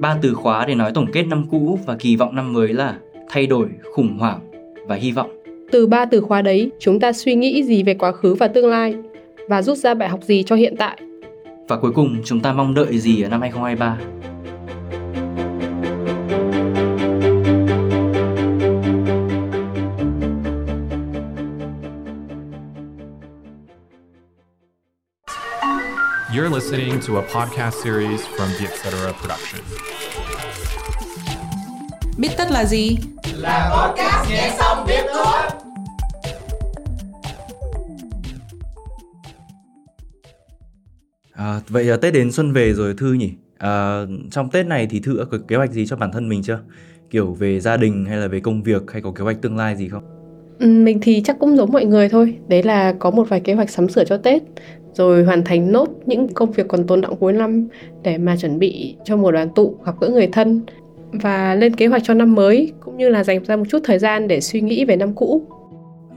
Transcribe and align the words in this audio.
Ba 0.00 0.18
từ 0.22 0.34
khóa 0.34 0.64
để 0.66 0.74
nói 0.74 0.92
tổng 0.94 1.06
kết 1.12 1.22
năm 1.22 1.44
cũ 1.50 1.78
và 1.86 1.96
kỳ 1.96 2.16
vọng 2.16 2.36
năm 2.36 2.52
mới 2.52 2.68
là 2.68 2.98
thay 3.28 3.46
đổi, 3.46 3.68
khủng 3.92 4.18
hoảng 4.18 4.40
và 4.86 4.96
hy 4.96 5.12
vọng. 5.12 5.30
Từ 5.72 5.86
ba 5.86 6.04
từ 6.04 6.20
khóa 6.20 6.42
đấy, 6.42 6.70
chúng 6.78 7.00
ta 7.00 7.12
suy 7.12 7.34
nghĩ 7.34 7.62
gì 7.62 7.82
về 7.82 7.94
quá 7.94 8.12
khứ 8.12 8.34
và 8.34 8.48
tương 8.48 8.66
lai 8.66 8.94
và 9.48 9.62
rút 9.62 9.78
ra 9.78 9.94
bài 9.94 10.08
học 10.08 10.22
gì 10.22 10.42
cho 10.42 10.56
hiện 10.56 10.74
tại. 10.78 10.98
Và 11.68 11.76
cuối 11.76 11.92
cùng, 11.92 12.16
chúng 12.24 12.40
ta 12.40 12.52
mong 12.52 12.74
đợi 12.74 12.98
gì 12.98 13.22
ở 13.22 13.28
năm 13.28 13.40
2023? 13.40 13.98
Listening 26.70 27.00
to 27.08 27.16
a 27.16 27.22
podcast 27.22 27.76
series 27.84 28.20
from 28.20 28.48
the 28.58 28.66
Etc. 28.66 28.90
Production. 29.20 29.60
Biết 32.18 32.28
tất 32.38 32.50
là 32.50 32.64
gì? 32.64 32.96
Là 33.36 33.70
podcast 33.70 34.30
nghe 34.30 34.52
xong 34.58 34.86
biết 34.86 35.02
thôi. 35.14 35.50
À, 41.32 41.60
vậy 41.68 41.84
là 41.84 41.96
Tết 41.96 42.14
đến 42.14 42.32
xuân 42.32 42.52
về 42.52 42.74
rồi 42.74 42.94
Thư 42.98 43.12
nhỉ? 43.12 43.32
À, 43.58 44.02
trong 44.30 44.50
Tết 44.50 44.66
này 44.66 44.86
thì 44.90 45.00
Thư 45.00 45.18
đã 45.18 45.24
có 45.30 45.38
kế 45.48 45.56
hoạch 45.56 45.72
gì 45.72 45.86
cho 45.86 45.96
bản 45.96 46.12
thân 46.12 46.28
mình 46.28 46.42
chưa? 46.42 46.60
Kiểu 47.10 47.34
về 47.34 47.60
gia 47.60 47.76
đình 47.76 48.04
hay 48.04 48.16
là 48.16 48.28
về 48.28 48.40
công 48.40 48.62
việc 48.62 48.82
hay 48.92 49.02
có 49.02 49.12
kế 49.12 49.24
hoạch 49.24 49.42
tương 49.42 49.56
lai 49.56 49.76
gì 49.76 49.88
không? 49.88 50.02
Ừ, 50.58 50.66
mình 50.66 50.98
thì 51.02 51.22
chắc 51.24 51.36
cũng 51.38 51.56
giống 51.56 51.72
mọi 51.72 51.84
người 51.84 52.08
thôi. 52.08 52.38
Đấy 52.48 52.62
là 52.62 52.94
có 52.98 53.10
một 53.10 53.28
vài 53.28 53.40
kế 53.40 53.54
hoạch 53.54 53.70
sắm 53.70 53.88
sửa 53.88 54.04
cho 54.04 54.16
Tết 54.16 54.42
rồi 54.98 55.24
hoàn 55.24 55.44
thành 55.44 55.72
nốt 55.72 55.88
những 56.06 56.28
công 56.28 56.52
việc 56.52 56.68
còn 56.68 56.86
tồn 56.86 57.00
động 57.00 57.16
cuối 57.16 57.32
năm 57.32 57.68
để 58.02 58.18
mà 58.18 58.36
chuẩn 58.36 58.58
bị 58.58 58.96
cho 59.04 59.16
mùa 59.16 59.32
đoàn 59.32 59.48
tụ 59.54 59.76
gặp 59.84 59.94
gỡ 60.00 60.08
người 60.08 60.26
thân 60.26 60.60
và 61.12 61.54
lên 61.54 61.76
kế 61.76 61.86
hoạch 61.86 62.02
cho 62.04 62.14
năm 62.14 62.34
mới 62.34 62.72
cũng 62.80 62.96
như 62.96 63.08
là 63.08 63.24
dành 63.24 63.44
ra 63.44 63.56
một 63.56 63.64
chút 63.70 63.78
thời 63.84 63.98
gian 63.98 64.28
để 64.28 64.40
suy 64.40 64.60
nghĩ 64.60 64.84
về 64.84 64.96
năm 64.96 65.14
cũ. 65.14 65.42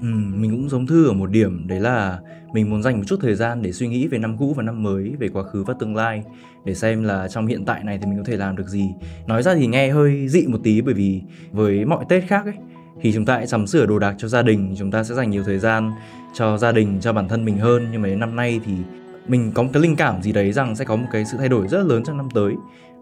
Ừ, 0.01 0.07
mình 0.35 0.51
cũng 0.51 0.69
giống 0.69 0.87
Thư 0.87 1.07
ở 1.07 1.13
một 1.13 1.31
điểm 1.31 1.67
đấy 1.67 1.79
là 1.79 2.19
mình 2.53 2.69
muốn 2.69 2.83
dành 2.83 2.97
một 2.97 3.03
chút 3.07 3.19
thời 3.21 3.35
gian 3.35 3.61
để 3.61 3.71
suy 3.71 3.87
nghĩ 3.87 4.07
về 4.07 4.17
năm 4.17 4.37
cũ 4.37 4.53
và 4.57 4.63
năm 4.63 4.83
mới, 4.83 5.13
về 5.19 5.27
quá 5.27 5.43
khứ 5.43 5.63
và 5.63 5.73
tương 5.79 5.95
lai 5.95 6.23
để 6.65 6.73
xem 6.73 7.03
là 7.03 7.27
trong 7.27 7.47
hiện 7.47 7.65
tại 7.65 7.83
này 7.83 7.99
thì 8.01 8.05
mình 8.09 8.17
có 8.17 8.23
thể 8.25 8.37
làm 8.37 8.55
được 8.55 8.67
gì. 8.67 8.89
Nói 9.27 9.43
ra 9.43 9.55
thì 9.55 9.67
nghe 9.67 9.89
hơi 9.89 10.27
dị 10.27 10.47
một 10.47 10.59
tí 10.63 10.81
bởi 10.81 10.93
vì 10.93 11.21
với 11.51 11.85
mọi 11.85 12.05
Tết 12.09 12.23
khác 12.27 12.45
ấy 12.45 12.55
khi 12.99 13.13
chúng 13.13 13.25
ta 13.25 13.35
hãy 13.35 13.47
sắm 13.47 13.67
sửa 13.67 13.85
đồ 13.85 13.99
đạc 13.99 14.15
cho 14.17 14.27
gia 14.27 14.41
đình, 14.41 14.75
chúng 14.77 14.91
ta 14.91 15.03
sẽ 15.03 15.15
dành 15.15 15.29
nhiều 15.29 15.43
thời 15.43 15.59
gian 15.59 15.91
cho 16.33 16.57
gia 16.57 16.71
đình, 16.71 16.99
cho 17.01 17.13
bản 17.13 17.27
thân 17.27 17.45
mình 17.45 17.57
hơn. 17.57 17.87
Nhưng 17.91 18.01
mà 18.01 18.07
đến 18.07 18.19
năm 18.19 18.35
nay 18.35 18.59
thì 18.65 18.73
mình 19.27 19.51
có 19.51 19.63
một 19.63 19.69
cái 19.73 19.81
linh 19.81 19.95
cảm 19.95 20.21
gì 20.21 20.31
đấy 20.31 20.51
rằng 20.51 20.75
sẽ 20.75 20.85
có 20.85 20.95
một 20.95 21.07
cái 21.11 21.25
sự 21.25 21.37
thay 21.37 21.49
đổi 21.49 21.67
rất 21.67 21.85
lớn 21.85 22.03
trong 22.03 22.17
năm 22.17 22.29
tới. 22.33 22.53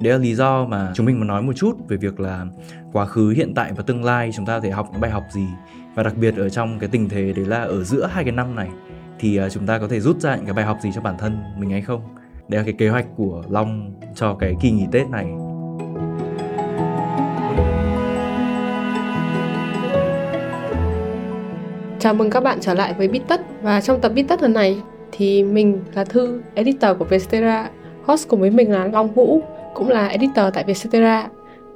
Đấy 0.02 0.14
là 0.14 0.20
lý 0.20 0.36
do 0.36 0.66
mà 0.66 0.92
chúng 0.96 1.06
mình 1.06 1.18
muốn 1.18 1.28
nói 1.28 1.42
một 1.42 1.54
chút 1.56 1.74
về 1.88 1.98
việc 1.98 2.20
là 2.20 2.46
quá 2.94 3.06
khứ 3.06 3.30
hiện 3.30 3.54
tại 3.54 3.74
và 3.74 3.84
tương 3.84 4.04
lai 4.04 4.32
chúng 4.36 4.46
ta 4.46 4.58
có 4.58 4.62
thể 4.62 4.72
học 4.72 4.90
những 4.92 5.02
bài 5.02 5.12
học 5.12 5.24
gì. 5.32 5.46
Và 5.96 6.04
đặc 6.04 6.18
biệt 6.18 6.36
ở 6.38 6.50
trong 6.50 6.80
cái 6.80 6.90
tình 6.90 7.10
thế 7.10 7.34
đấy 7.34 7.46
là 7.46 7.62
ở 7.62 7.84
giữa 7.84 8.10
hai 8.12 8.24
cái 8.24 8.34
năm 8.34 8.56
này 8.56 8.70
thì 9.20 9.38
à, 9.38 9.50
chúng 9.50 9.66
ta 9.66 9.80
có 9.80 9.88
thể 9.88 10.00
rút 10.00 10.20
ra 10.20 10.36
những 10.36 10.46
cái 10.46 10.54
bài 10.54 10.66
học 10.66 10.78
gì 10.84 10.90
cho 10.96 11.02
bản 11.02 11.16
thân 11.18 11.38
mình 11.60 11.70
hay 11.70 11.82
không? 11.82 12.02
Đấy 12.48 12.60
là 12.60 12.64
cái 12.64 12.74
kế 12.74 12.90
hoạch 12.90 13.06
của 13.16 13.44
long 13.50 13.94
cho 14.16 14.34
cái 14.34 14.56
kỳ 14.62 14.72
nghỉ 14.72 14.86
tết 14.92 15.10
này. 15.10 15.26
Chào 22.00 22.14
mừng 22.14 22.30
các 22.30 22.44
bạn 22.44 22.58
trở 22.62 22.74
lại 22.74 22.94
với 22.98 23.08
Bít 23.08 23.22
Tất 23.28 23.42
và 23.62 23.82
trong 23.82 24.02
tập 24.02 24.12
Bít 24.16 24.26
Tất 24.28 24.42
lần 24.42 24.54
này 24.54 24.78
thì 25.12 25.44
mình 25.44 25.80
là 25.96 26.04
Thư, 26.04 26.42
editor 26.54 26.98
của 27.00 27.06
Vietcetera, 27.06 27.70
host 28.04 28.28
cùng 28.28 28.40
với 28.40 28.50
mình 28.50 28.72
là 28.72 28.90
Long 28.94 29.14
Vũ, 29.14 29.42
cũng 29.74 29.90
là 29.90 30.08
editor 30.08 30.46
tại 30.54 30.64
Vietcetera. 30.64 31.28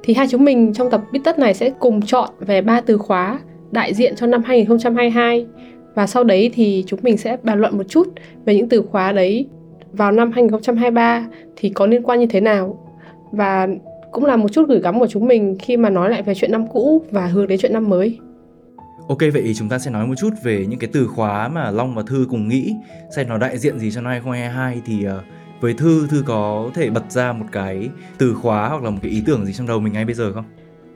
Thì 0.02 0.14
hai 0.14 0.26
chúng 0.30 0.44
mình 0.44 0.74
trong 0.74 0.90
tập 0.90 1.00
Bít 1.12 1.22
Tất 1.24 1.38
này 1.38 1.54
sẽ 1.54 1.70
cùng 1.78 2.02
chọn 2.02 2.30
về 2.40 2.62
ba 2.62 2.80
từ 2.80 2.98
khóa 2.98 3.40
đại 3.70 3.94
diện 3.94 4.16
cho 4.16 4.26
năm 4.26 4.42
2022 4.42 5.46
và 5.94 6.06
sau 6.06 6.24
đấy 6.24 6.50
thì 6.54 6.84
chúng 6.86 7.00
mình 7.02 7.16
sẽ 7.16 7.36
bàn 7.42 7.60
luận 7.60 7.76
một 7.76 7.84
chút 7.88 8.08
về 8.44 8.54
những 8.54 8.68
từ 8.68 8.82
khóa 8.90 9.12
đấy 9.12 9.46
vào 9.92 10.12
năm 10.12 10.32
2023 10.32 11.26
thì 11.56 11.68
có 11.68 11.86
liên 11.86 12.02
quan 12.02 12.20
như 12.20 12.26
thế 12.26 12.40
nào 12.40 12.78
và 13.32 13.68
cũng 14.12 14.24
là 14.24 14.36
một 14.36 14.48
chút 14.48 14.68
gửi 14.68 14.80
gắm 14.80 15.00
của 15.00 15.06
chúng 15.06 15.26
mình 15.26 15.56
khi 15.62 15.76
mà 15.76 15.90
nói 15.90 16.10
lại 16.10 16.22
về 16.22 16.34
chuyện 16.34 16.52
năm 16.52 16.66
cũ 16.72 17.02
và 17.10 17.26
hướng 17.26 17.46
đến 17.46 17.58
chuyện 17.58 17.72
năm 17.72 17.88
mới. 17.88 18.18
Ok 19.08 19.18
vậy 19.20 19.42
thì 19.44 19.54
chúng 19.54 19.68
ta 19.68 19.78
sẽ 19.78 19.90
nói 19.90 20.06
một 20.06 20.14
chút 20.18 20.30
về 20.42 20.66
những 20.68 20.78
cái 20.78 20.90
từ 20.92 21.06
khóa 21.06 21.48
mà 21.48 21.70
Long 21.70 21.94
và 21.94 22.02
Thư 22.06 22.26
cùng 22.30 22.48
nghĩ. 22.48 22.74
Xem 23.16 23.28
nó 23.28 23.38
đại 23.38 23.58
diện 23.58 23.78
gì 23.78 23.90
cho 23.90 24.00
năm 24.00 24.10
2022 24.10 24.80
thì 24.86 25.06
uh, 25.06 25.24
với 25.60 25.74
Thư 25.74 26.06
Thư 26.10 26.22
có 26.26 26.70
thể 26.74 26.90
bật 26.90 27.10
ra 27.10 27.32
một 27.32 27.46
cái 27.52 27.88
từ 28.18 28.34
khóa 28.34 28.68
hoặc 28.68 28.82
là 28.82 28.90
một 28.90 28.98
cái 29.02 29.10
ý 29.10 29.22
tưởng 29.26 29.46
gì 29.46 29.52
trong 29.52 29.66
đầu 29.66 29.80
mình 29.80 29.92
ngay 29.92 30.04
bây 30.04 30.14
giờ 30.14 30.32
không? 30.32 30.44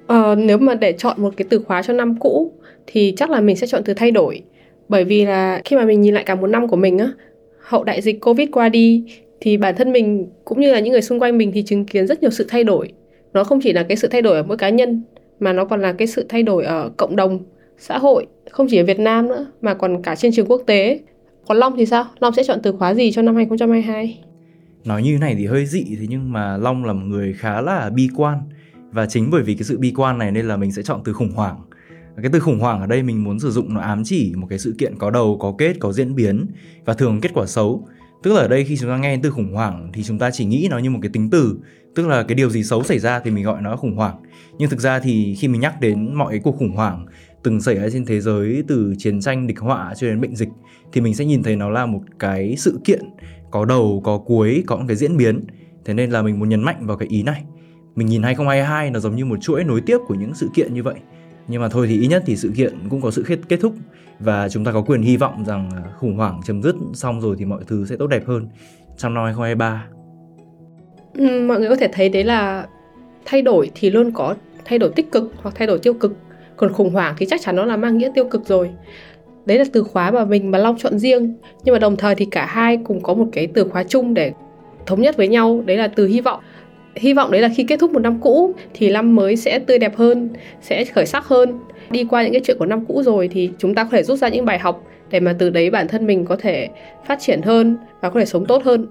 Ờ, 0.07 0.35
nếu 0.35 0.59
mà 0.59 0.75
để 0.75 0.93
chọn 0.93 1.23
một 1.23 1.35
cái 1.37 1.47
từ 1.51 1.59
khóa 1.67 1.83
cho 1.83 1.93
năm 1.93 2.17
cũ 2.21 2.53
thì 2.87 3.15
chắc 3.17 3.31
là 3.31 3.41
mình 3.41 3.57
sẽ 3.57 3.67
chọn 3.67 3.83
từ 3.85 3.95
thay 3.95 4.11
đổi. 4.11 4.43
Bởi 4.89 5.05
vì 5.05 5.25
là 5.25 5.61
khi 5.65 5.77
mà 5.77 5.85
mình 5.85 6.01
nhìn 6.01 6.15
lại 6.15 6.25
cả 6.25 6.35
một 6.35 6.47
năm 6.47 6.69
của 6.69 6.77
mình 6.77 6.99
á 6.99 7.13
hậu 7.59 7.85
đại 7.85 8.01
dịch 8.03 8.21
covid 8.21 8.49
qua 8.53 8.69
đi 8.69 9.05
thì 9.41 9.57
bản 9.57 9.75
thân 9.77 9.93
mình 9.93 10.27
cũng 10.45 10.61
như 10.61 10.73
là 10.73 10.81
những 10.81 10.93
người 10.93 11.03
xung 11.03 11.21
quanh 11.21 11.39
mình 11.39 11.53
thì 11.53 11.63
chứng 11.63 11.85
kiến 11.85 12.07
rất 12.07 12.23
nhiều 12.23 12.31
sự 12.31 12.47
thay 12.49 12.65
đổi. 12.65 12.93
Nó 13.33 13.45
không 13.45 13.61
chỉ 13.63 13.73
là 13.73 13.83
cái 13.83 13.97
sự 13.97 14.09
thay 14.09 14.23
đổi 14.23 14.37
ở 14.37 14.43
mỗi 14.43 14.57
cá 14.57 14.69
nhân 14.69 15.03
mà 15.41 15.53
nó 15.53 15.65
còn 15.65 15.83
là 15.83 15.93
cái 15.93 16.07
sự 16.07 16.27
thay 16.29 16.43
đổi 16.43 16.65
ở 16.65 16.91
cộng 16.97 17.17
đồng 17.17 17.41
xã 17.79 17.99
hội 17.99 18.27
không 18.51 18.67
chỉ 18.71 18.77
ở 18.79 18.85
Việt 18.85 18.99
Nam 18.99 19.29
nữa 19.29 19.47
mà 19.61 19.75
còn 19.75 20.03
cả 20.03 20.15
trên 20.15 20.33
trường 20.33 20.47
quốc 20.47 20.63
tế. 20.67 21.01
Còn 21.49 21.57
Long 21.57 21.77
thì 21.77 21.87
sao? 21.87 22.05
Long 22.21 22.35
sẽ 22.35 22.45
chọn 22.45 22.59
từ 22.63 22.73
khóa 22.73 22.95
gì 22.95 23.13
cho 23.13 23.23
năm 23.23 23.37
2022? 23.37 24.21
Nói 24.85 25.03
như 25.03 25.19
này 25.19 25.35
thì 25.39 25.47
hơi 25.47 25.67
dị 25.67 25.85
thế 25.99 26.07
nhưng 26.09 26.33
mà 26.33 26.57
Long 26.57 26.85
là 26.85 26.93
một 26.93 27.05
người 27.07 27.33
khá 27.33 27.61
là 27.61 27.91
bi 27.91 28.09
quan 28.17 28.39
và 28.93 29.07
chính 29.07 29.31
bởi 29.31 29.43
vì 29.43 29.55
cái 29.55 29.65
sự 29.65 29.79
bi 29.79 29.93
quan 29.97 30.19
này 30.19 30.31
nên 30.31 30.49
là 30.49 30.57
mình 30.57 30.73
sẽ 30.73 30.83
chọn 30.83 31.01
từ 31.05 31.13
khủng 31.13 31.33
hoảng. 31.35 31.57
Cái 32.23 32.31
từ 32.33 32.41
khủng 32.41 32.59
hoảng 32.59 32.81
ở 32.81 32.87
đây 32.87 33.03
mình 33.03 33.25
muốn 33.25 33.41
sử 33.41 33.51
dụng 33.51 33.75
nó 33.75 33.81
ám 33.81 34.03
chỉ 34.05 34.33
một 34.37 34.47
cái 34.51 34.59
sự 34.59 34.75
kiện 34.79 34.99
có 34.99 35.11
đầu, 35.11 35.37
có 35.41 35.55
kết, 35.59 35.77
có 35.81 35.93
diễn 35.93 36.15
biến 36.15 36.47
và 36.85 36.95
thường 36.95 37.21
kết 37.21 37.31
quả 37.35 37.47
xấu. 37.47 37.89
Tức 38.23 38.33
là 38.33 38.41
ở 38.41 38.49
đây 38.49 38.65
khi 38.65 38.77
chúng 38.77 38.91
ta 38.91 38.97
nghe 38.97 39.19
từ 39.23 39.31
khủng 39.31 39.55
hoảng 39.55 39.91
thì 39.93 40.03
chúng 40.03 40.19
ta 40.19 40.31
chỉ 40.31 40.45
nghĩ 40.45 40.69
nó 40.71 40.79
như 40.79 40.91
một 40.91 40.99
cái 41.03 41.11
tính 41.13 41.31
từ, 41.31 41.59
tức 41.95 42.09
là 42.09 42.23
cái 42.23 42.35
điều 42.35 42.51
gì 42.51 42.65
xấu 42.65 42.83
xảy 42.83 42.99
ra 42.99 43.21
thì 43.21 43.31
mình 43.31 43.45
gọi 43.45 43.63
nó 43.63 43.71
là 43.71 43.77
khủng 43.77 43.97
hoảng. 43.97 44.17
Nhưng 44.59 44.71
thực 44.71 44.81
ra 44.81 44.99
thì 44.99 45.35
khi 45.39 45.49
mình 45.49 45.61
nhắc 45.61 45.81
đến 45.81 46.15
mọi 46.15 46.31
cái 46.31 46.41
cuộc 46.41 46.57
khủng 46.59 46.73
hoảng 46.73 47.07
từng 47.43 47.61
xảy 47.61 47.75
ra 47.75 47.89
trên 47.93 48.05
thế 48.05 48.21
giới 48.21 48.65
từ 48.69 48.95
chiến 48.99 49.21
tranh 49.21 49.47
địch 49.47 49.59
họa 49.59 49.95
cho 49.97 50.07
đến 50.07 50.21
bệnh 50.21 50.37
dịch 50.37 50.49
thì 50.93 51.01
mình 51.01 51.15
sẽ 51.15 51.25
nhìn 51.25 51.43
thấy 51.43 51.57
nó 51.57 51.71
là 51.71 51.87
một 51.87 52.01
cái 52.19 52.57
sự 52.57 52.81
kiện 52.85 53.01
có 53.51 53.65
đầu 53.65 54.01
có 54.05 54.19
cuối 54.19 54.65
có 54.67 54.77
một 54.77 54.85
cái 54.89 54.97
diễn 54.97 55.17
biến. 55.17 55.45
Thế 55.85 55.95
nên 55.95 56.11
là 56.11 56.23
mình 56.23 56.39
muốn 56.39 56.49
nhấn 56.49 56.63
mạnh 56.63 56.87
vào 56.87 56.97
cái 56.97 57.09
ý 57.09 57.23
này. 57.23 57.45
Mình 57.95 58.07
nhìn 58.07 58.23
2022 58.23 58.91
nó 58.91 59.01
giống 59.01 59.17
như 59.17 59.25
một 59.25 59.37
chuỗi 59.41 59.65
nối 59.65 59.81
tiếp 59.81 59.99
của 60.07 60.15
những 60.15 60.35
sự 60.35 60.49
kiện 60.55 60.75
như 60.75 60.83
vậy. 60.83 60.95
Nhưng 61.49 61.63
mà 61.63 61.69
thôi 61.69 61.87
thì 61.87 62.01
ít 62.01 62.09
nhất 62.09 62.23
thì 62.27 62.37
sự 62.37 62.53
kiện 62.57 62.89
cũng 62.91 63.01
có 63.01 63.11
sự 63.11 63.25
kết, 63.27 63.39
kết 63.49 63.61
thúc. 63.61 63.75
Và 64.21 64.49
chúng 64.49 64.65
ta 64.65 64.73
có 64.73 64.83
quyền 64.83 65.03
hy 65.03 65.17
vọng 65.17 65.45
rằng 65.45 65.71
à, 65.77 65.83
khủng 65.99 66.17
hoảng 66.17 66.41
chấm 66.45 66.63
dứt 66.63 66.75
xong 66.95 67.21
rồi 67.21 67.37
thì 67.39 67.45
mọi 67.45 67.63
thứ 67.67 67.87
sẽ 67.87 67.97
tốt 67.97 68.07
đẹp 68.07 68.27
hơn 68.27 68.49
trong 68.97 69.15
năm 69.15 69.25
2023 69.25 69.87
mọi 71.47 71.61
người 71.61 71.69
có 71.69 71.77
thể 71.77 71.89
thấy 71.93 72.09
đấy 72.09 72.25
là 72.25 72.67
thay 73.25 73.43
đổi 73.43 73.71
thì 73.75 73.91
luôn 73.91 74.13
có 74.13 74.35
thay 74.65 74.79
đổi 74.79 74.91
tích 74.97 75.13
cực 75.13 75.33
hoặc 75.37 75.55
thay 75.55 75.67
đổi 75.67 75.79
tiêu 75.79 75.95
cực 75.95 76.13
còn 76.59 76.73
khủng 76.73 76.91
hoảng 76.91 77.15
thì 77.19 77.27
chắc 77.27 77.41
chắn 77.41 77.57
nó 77.57 77.65
là 77.65 77.77
mang 77.77 77.99
nghĩa 77.99 78.11
tiêu 78.15 78.25
cực 78.25 78.47
rồi. 78.47 78.71
Đấy 79.47 79.59
là 79.59 79.65
từ 79.73 79.83
khóa 79.83 80.11
mà 80.11 80.25
mình 80.25 80.51
mà 80.51 80.59
long 80.59 80.79
chọn 80.79 80.99
riêng. 80.99 81.35
Nhưng 81.65 81.73
mà 81.73 81.79
đồng 81.79 81.97
thời 81.97 82.15
thì 82.15 82.25
cả 82.25 82.47
hai 82.47 82.79
cùng 82.85 83.03
có 83.03 83.15
một 83.15 83.27
cái 83.33 83.47
từ 83.47 83.69
khóa 83.69 83.85
chung 83.85 84.15
để 84.15 84.33
thống 84.87 85.01
nhất 85.01 85.17
với 85.17 85.29
nhau. 85.29 85.63
Đấy 85.67 85.77
là 85.77 85.89
từ 85.89 86.07
hy 86.07 86.21
vọng. 86.21 86.41
Hy 86.97 87.15
vọng 87.15 87.31
đấy 87.31 87.41
là 87.41 87.49
khi 87.57 87.65
kết 87.65 87.81
thúc 87.81 87.93
một 87.93 87.99
năm 87.99 88.21
cũ 88.21 88.55
thì 88.75 88.91
năm 88.91 89.15
mới 89.15 89.37
sẽ 89.37 89.59
tươi 89.59 89.79
đẹp 89.79 89.97
hơn, 89.97 90.29
sẽ 90.63 90.85
khởi 90.85 91.07
sắc 91.07 91.25
hơn. 91.25 91.59
Đi 91.91 92.05
qua 92.05 92.23
những 92.23 92.33
cái 92.33 92.41
chuyện 92.45 92.59
của 92.59 92.67
năm 92.67 92.85
cũ 92.85 93.03
rồi 93.03 93.29
thì 93.29 93.51
chúng 93.59 93.75
ta 93.75 93.85
có 93.85 93.91
thể 93.93 94.03
rút 94.03 94.19
ra 94.19 94.29
những 94.29 94.45
bài 94.45 94.59
học 94.59 94.85
để 95.11 95.21
mà 95.21 95.35
từ 95.39 95.51
đấy 95.51 95.71
bản 95.71 95.89
thân 95.89 96.07
mình 96.07 96.25
có 96.25 96.37
thể 96.37 96.69
phát 97.07 97.19
triển 97.21 97.43
hơn 97.43 97.77
và 98.01 98.11
có 98.11 98.21
thể 98.21 98.27
sống 98.27 98.47
tốt 98.47 98.65
hơn. 98.65 98.87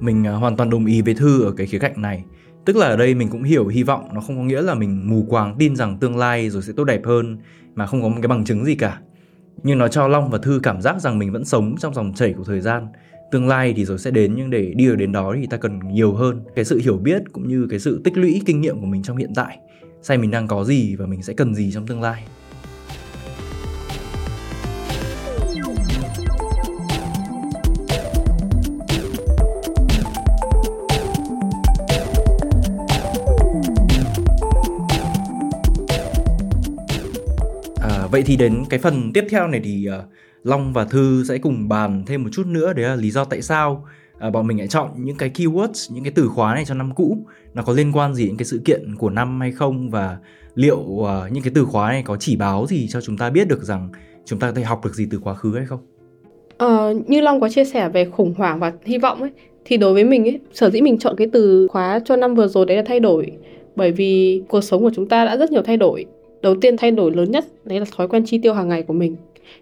Mình 0.00 0.26
à, 0.26 0.32
hoàn 0.32 0.56
toàn 0.56 0.70
đồng 0.70 0.86
ý 0.86 1.02
với 1.02 1.14
thư 1.14 1.44
ở 1.44 1.52
cái 1.56 1.66
khía 1.66 1.78
cạnh 1.78 2.02
này. 2.02 2.24
Tức 2.64 2.76
là 2.76 2.86
ở 2.86 2.96
đây 2.96 3.14
mình 3.14 3.28
cũng 3.28 3.42
hiểu 3.42 3.66
hy 3.66 3.82
vọng, 3.82 4.08
nó 4.14 4.20
không 4.20 4.36
có 4.36 4.42
nghĩa 4.42 4.62
là 4.62 4.74
mình 4.74 5.10
mù 5.10 5.26
quáng 5.28 5.54
tin 5.58 5.76
rằng 5.76 5.98
tương 5.98 6.16
lai 6.16 6.50
rồi 6.50 6.62
sẽ 6.62 6.72
tốt 6.76 6.84
đẹp 6.84 7.00
hơn, 7.04 7.38
mà 7.74 7.86
không 7.86 8.02
có 8.02 8.08
một 8.08 8.16
cái 8.22 8.28
bằng 8.28 8.44
chứng 8.44 8.64
gì 8.64 8.74
cả. 8.74 9.00
Nhưng 9.62 9.78
nó 9.78 9.88
cho 9.88 10.08
Long 10.08 10.30
và 10.30 10.38
Thư 10.38 10.60
cảm 10.62 10.80
giác 10.80 11.00
rằng 11.00 11.18
mình 11.18 11.32
vẫn 11.32 11.44
sống 11.44 11.74
trong 11.78 11.94
dòng 11.94 12.14
chảy 12.14 12.32
của 12.32 12.44
thời 12.44 12.60
gian. 12.60 12.86
Tương 13.30 13.48
lai 13.48 13.74
thì 13.76 13.84
rồi 13.84 13.98
sẽ 13.98 14.10
đến, 14.10 14.34
nhưng 14.36 14.50
để 14.50 14.72
đi 14.76 14.86
được 14.86 14.96
đến 14.96 15.12
đó 15.12 15.34
thì 15.40 15.46
ta 15.50 15.56
cần 15.56 15.78
nhiều 15.92 16.12
hơn 16.12 16.40
cái 16.54 16.64
sự 16.64 16.80
hiểu 16.84 16.96
biết 16.96 17.22
cũng 17.32 17.48
như 17.48 17.66
cái 17.70 17.78
sự 17.78 18.00
tích 18.04 18.16
lũy 18.16 18.42
kinh 18.46 18.60
nghiệm 18.60 18.80
của 18.80 18.86
mình 18.86 19.02
trong 19.02 19.16
hiện 19.16 19.32
tại. 19.34 19.58
Xem 20.02 20.20
mình 20.20 20.30
đang 20.30 20.46
có 20.46 20.64
gì 20.64 20.96
và 20.96 21.06
mình 21.06 21.22
sẽ 21.22 21.34
cần 21.34 21.54
gì 21.54 21.72
trong 21.72 21.86
tương 21.86 22.02
lai. 22.02 22.24
Vậy 38.10 38.22
thì 38.22 38.36
đến 38.36 38.64
cái 38.70 38.80
phần 38.80 39.12
tiếp 39.12 39.24
theo 39.30 39.48
này 39.48 39.60
thì 39.64 39.86
uh, 39.98 40.04
Long 40.44 40.72
và 40.72 40.84
Thư 40.84 41.24
sẽ 41.24 41.38
cùng 41.38 41.68
bàn 41.68 42.02
thêm 42.06 42.22
một 42.22 42.28
chút 42.32 42.46
nữa 42.46 42.72
đấy 42.72 42.84
là 42.84 42.94
lý 42.94 43.10
do 43.10 43.24
tại 43.24 43.42
sao 43.42 43.86
uh, 44.26 44.32
bọn 44.32 44.46
mình 44.46 44.58
lại 44.58 44.68
chọn 44.68 44.90
những 44.96 45.16
cái 45.16 45.30
keywords 45.34 45.94
những 45.94 46.04
cái 46.04 46.12
từ 46.16 46.28
khóa 46.28 46.54
này 46.54 46.64
cho 46.64 46.74
năm 46.74 46.94
cũ. 46.94 47.18
Nó 47.54 47.62
có 47.62 47.72
liên 47.72 47.92
quan 47.92 48.14
gì 48.14 48.26
đến 48.26 48.36
cái 48.36 48.46
sự 48.46 48.60
kiện 48.64 48.96
của 48.98 49.10
năm 49.10 49.40
hay 49.40 49.52
không 49.52 49.90
và 49.90 50.18
liệu 50.54 50.78
uh, 50.78 51.08
những 51.30 51.42
cái 51.42 51.52
từ 51.54 51.64
khóa 51.64 51.92
này 51.92 52.02
có 52.02 52.16
chỉ 52.16 52.36
báo 52.36 52.66
gì 52.66 52.88
cho 52.88 53.00
chúng 53.00 53.16
ta 53.16 53.30
biết 53.30 53.48
được 53.48 53.62
rằng 53.62 53.88
chúng 54.24 54.38
ta 54.38 54.46
có 54.46 54.54
thể 54.54 54.62
học 54.62 54.84
được 54.84 54.94
gì 54.94 55.06
từ 55.10 55.18
quá 55.18 55.34
khứ 55.34 55.54
hay 55.56 55.66
không? 55.66 55.80
Ờ, 56.58 56.94
như 57.06 57.20
Long 57.20 57.40
có 57.40 57.48
chia 57.48 57.64
sẻ 57.64 57.88
về 57.88 58.04
khủng 58.04 58.34
hoảng 58.38 58.60
và 58.60 58.72
hy 58.84 58.98
vọng 58.98 59.20
ấy 59.20 59.30
thì 59.64 59.76
đối 59.76 59.94
với 59.94 60.04
mình 60.04 60.24
ấy 60.24 60.40
sở 60.52 60.70
dĩ 60.70 60.80
mình 60.80 60.98
chọn 60.98 61.14
cái 61.16 61.28
từ 61.32 61.68
khóa 61.70 62.00
cho 62.04 62.16
năm 62.16 62.34
vừa 62.34 62.48
rồi 62.48 62.66
đấy 62.66 62.76
là 62.76 62.82
thay 62.86 63.00
đổi. 63.00 63.32
Bởi 63.76 63.92
vì 63.92 64.42
cuộc 64.48 64.60
sống 64.60 64.82
của 64.82 64.90
chúng 64.94 65.08
ta 65.08 65.24
đã 65.24 65.36
rất 65.36 65.52
nhiều 65.52 65.62
thay 65.62 65.76
đổi 65.76 66.06
đầu 66.42 66.54
tiên 66.60 66.76
thay 66.76 66.90
đổi 66.90 67.10
lớn 67.14 67.30
nhất, 67.30 67.44
đấy 67.64 67.80
là 67.80 67.86
thói 67.96 68.08
quen 68.08 68.24
chi 68.26 68.38
tiêu 68.38 68.54
hàng 68.54 68.68
ngày 68.68 68.82
của 68.82 68.92
mình. 68.92 69.16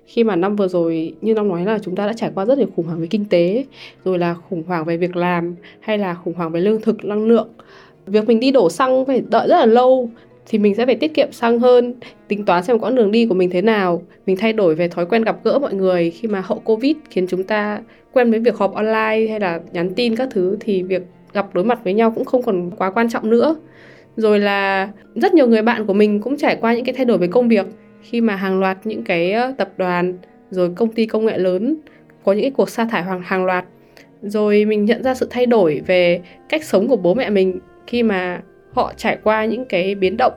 Khi 0.06 0.24
mà 0.24 0.36
năm 0.36 0.56
vừa 0.56 0.68
rồi, 0.68 1.14
như 1.20 1.34
năm 1.34 1.48
nói 1.48 1.64
là 1.64 1.78
chúng 1.78 1.96
ta 1.96 2.06
đã 2.06 2.12
trải 2.12 2.30
qua 2.34 2.44
rất 2.44 2.58
nhiều 2.58 2.66
khủng 2.76 2.86
hoảng 2.86 3.00
về 3.00 3.06
kinh 3.06 3.24
tế, 3.24 3.64
rồi 4.04 4.18
là 4.18 4.34
khủng 4.34 4.62
hoảng 4.66 4.84
về 4.84 4.96
việc 4.96 5.16
làm, 5.16 5.54
hay 5.80 5.98
là 5.98 6.14
khủng 6.14 6.34
hoảng 6.34 6.50
về 6.50 6.60
lương 6.60 6.80
thực, 6.80 7.04
năng 7.04 7.24
lượng. 7.24 7.48
Việc 8.06 8.26
mình 8.26 8.40
đi 8.40 8.50
đổ 8.50 8.70
xăng 8.70 9.06
phải 9.06 9.22
đợi 9.30 9.48
rất 9.48 9.56
là 9.56 9.66
lâu, 9.66 10.10
thì 10.46 10.58
mình 10.58 10.74
sẽ 10.74 10.86
phải 10.86 10.94
tiết 10.94 11.14
kiệm 11.14 11.32
xăng 11.32 11.58
hơn, 11.58 11.94
tính 12.28 12.44
toán 12.44 12.64
xem 12.64 12.78
quãng 12.78 12.94
đường 12.94 13.10
đi 13.10 13.26
của 13.26 13.34
mình 13.34 13.50
thế 13.50 13.62
nào. 13.62 14.02
Mình 14.26 14.36
thay 14.36 14.52
đổi 14.52 14.74
về 14.74 14.88
thói 14.88 15.06
quen 15.06 15.22
gặp 15.22 15.44
gỡ 15.44 15.58
mọi 15.58 15.74
người, 15.74 16.10
khi 16.10 16.28
mà 16.28 16.42
hậu 16.46 16.58
covid 16.58 16.96
khiến 17.10 17.26
chúng 17.26 17.44
ta 17.44 17.80
quen 18.12 18.30
với 18.30 18.40
việc 18.40 18.56
họp 18.56 18.74
online 18.74 19.26
hay 19.30 19.40
là 19.40 19.60
nhắn 19.72 19.94
tin 19.94 20.16
các 20.16 20.28
thứ, 20.30 20.56
thì 20.60 20.82
việc 20.82 21.02
gặp 21.32 21.54
đối 21.54 21.64
mặt 21.64 21.80
với 21.84 21.94
nhau 21.94 22.10
cũng 22.10 22.24
không 22.24 22.42
còn 22.42 22.70
quá 22.70 22.90
quan 22.90 23.10
trọng 23.10 23.30
nữa 23.30 23.56
rồi 24.16 24.38
là 24.38 24.88
rất 25.14 25.34
nhiều 25.34 25.46
người 25.46 25.62
bạn 25.62 25.86
của 25.86 25.92
mình 25.92 26.20
cũng 26.20 26.36
trải 26.36 26.56
qua 26.56 26.74
những 26.74 26.84
cái 26.84 26.94
thay 26.94 27.04
đổi 27.04 27.18
về 27.18 27.26
công 27.26 27.48
việc. 27.48 27.66
Khi 28.02 28.20
mà 28.20 28.36
hàng 28.36 28.60
loạt 28.60 28.78
những 28.84 29.02
cái 29.02 29.34
tập 29.58 29.72
đoàn, 29.76 30.14
rồi 30.50 30.70
công 30.76 30.92
ty 30.92 31.06
công 31.06 31.26
nghệ 31.26 31.38
lớn 31.38 31.76
có 32.24 32.32
những 32.32 32.42
cái 32.42 32.50
cuộc 32.50 32.70
sa 32.70 32.84
thải 32.84 33.02
hàng 33.02 33.22
hàng 33.24 33.44
loạt. 33.44 33.64
Rồi 34.22 34.64
mình 34.64 34.84
nhận 34.84 35.02
ra 35.02 35.14
sự 35.14 35.26
thay 35.30 35.46
đổi 35.46 35.82
về 35.86 36.20
cách 36.48 36.64
sống 36.64 36.88
của 36.88 36.96
bố 36.96 37.14
mẹ 37.14 37.30
mình 37.30 37.60
khi 37.86 38.02
mà 38.02 38.40
họ 38.72 38.92
trải 38.96 39.18
qua 39.22 39.44
những 39.44 39.64
cái 39.64 39.94
biến 39.94 40.16
động. 40.16 40.32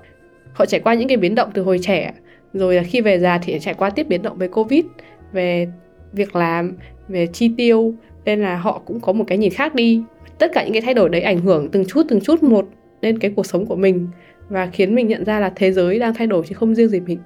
Họ 0.54 0.66
trải 0.66 0.80
qua 0.80 0.94
những 0.94 1.08
cái 1.08 1.18
biến 1.18 1.36
động 1.36 1.50
từ 1.54 1.62
hồi 1.62 1.80
trẻ, 1.82 2.14
rồi 2.54 2.76
là 2.76 2.84
khi 2.84 3.02
về 3.02 3.20
già 3.20 3.38
thì 3.38 3.60
trải 3.60 3.74
qua 3.74 3.90
tiếp 3.90 4.08
biến 4.08 4.22
động 4.22 4.38
về 4.38 4.48
covid, 4.48 4.86
về 5.34 5.68
việc 6.14 6.36
làm, 6.36 6.78
về 7.08 7.28
chi 7.28 7.52
tiêu. 7.58 7.94
Nên 8.26 8.42
là 8.42 8.56
họ 8.56 8.82
cũng 8.86 9.00
có 9.00 9.14
một 9.14 9.24
cái 9.28 9.38
nhìn 9.38 9.54
khác 9.54 9.76
đi. 9.76 10.02
Tất 10.38 10.52
cả 10.54 10.64
những 10.64 10.74
cái 10.74 10.82
thay 10.82 10.94
đổi 10.94 11.10
đấy 11.10 11.22
ảnh 11.22 11.40
hưởng 11.40 11.70
từng 11.72 11.86
chút 11.86 12.06
từng 12.10 12.22
chút 12.22 12.44
một 12.44 12.66
lên 13.02 13.20
cái 13.20 13.34
cuộc 13.36 13.46
sống 13.46 13.66
của 13.66 13.76
mình 13.76 14.08
và 14.50 14.70
khiến 14.74 14.96
mình 14.96 15.08
nhận 15.08 15.26
ra 15.26 15.40
là 15.40 15.54
thế 15.56 15.72
giới 15.72 16.00
đang 16.00 16.14
thay 16.14 16.28
đổi 16.28 16.44
chứ 16.50 16.56
không 16.56 16.76
riêng 16.76 16.90
gì 16.90 17.00
mình. 17.00 17.20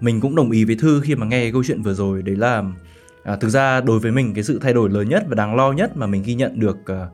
Mình 0.00 0.20
cũng 0.20 0.36
đồng 0.36 0.50
ý 0.50 0.64
với 0.64 0.76
thư 0.76 1.00
khi 1.04 1.14
mà 1.14 1.26
nghe 1.26 1.40
cái 1.42 1.52
câu 1.52 1.64
chuyện 1.64 1.82
vừa 1.82 1.94
rồi. 1.94 2.22
Đấy 2.22 2.36
là 2.36 2.64
à, 3.24 3.36
thực 3.36 3.48
ra 3.48 3.80
đối 3.80 3.98
với 3.98 4.12
mình 4.12 4.34
cái 4.34 4.44
sự 4.44 4.58
thay 4.62 4.72
đổi 4.72 4.90
lớn 4.90 5.08
nhất 5.08 5.24
và 5.28 5.34
đáng 5.34 5.56
lo 5.56 5.72
nhất 5.72 5.96
mà 5.96 6.06
mình 6.06 6.22
ghi 6.26 6.34
nhận 6.34 6.60
được 6.60 6.86
à, 6.86 7.06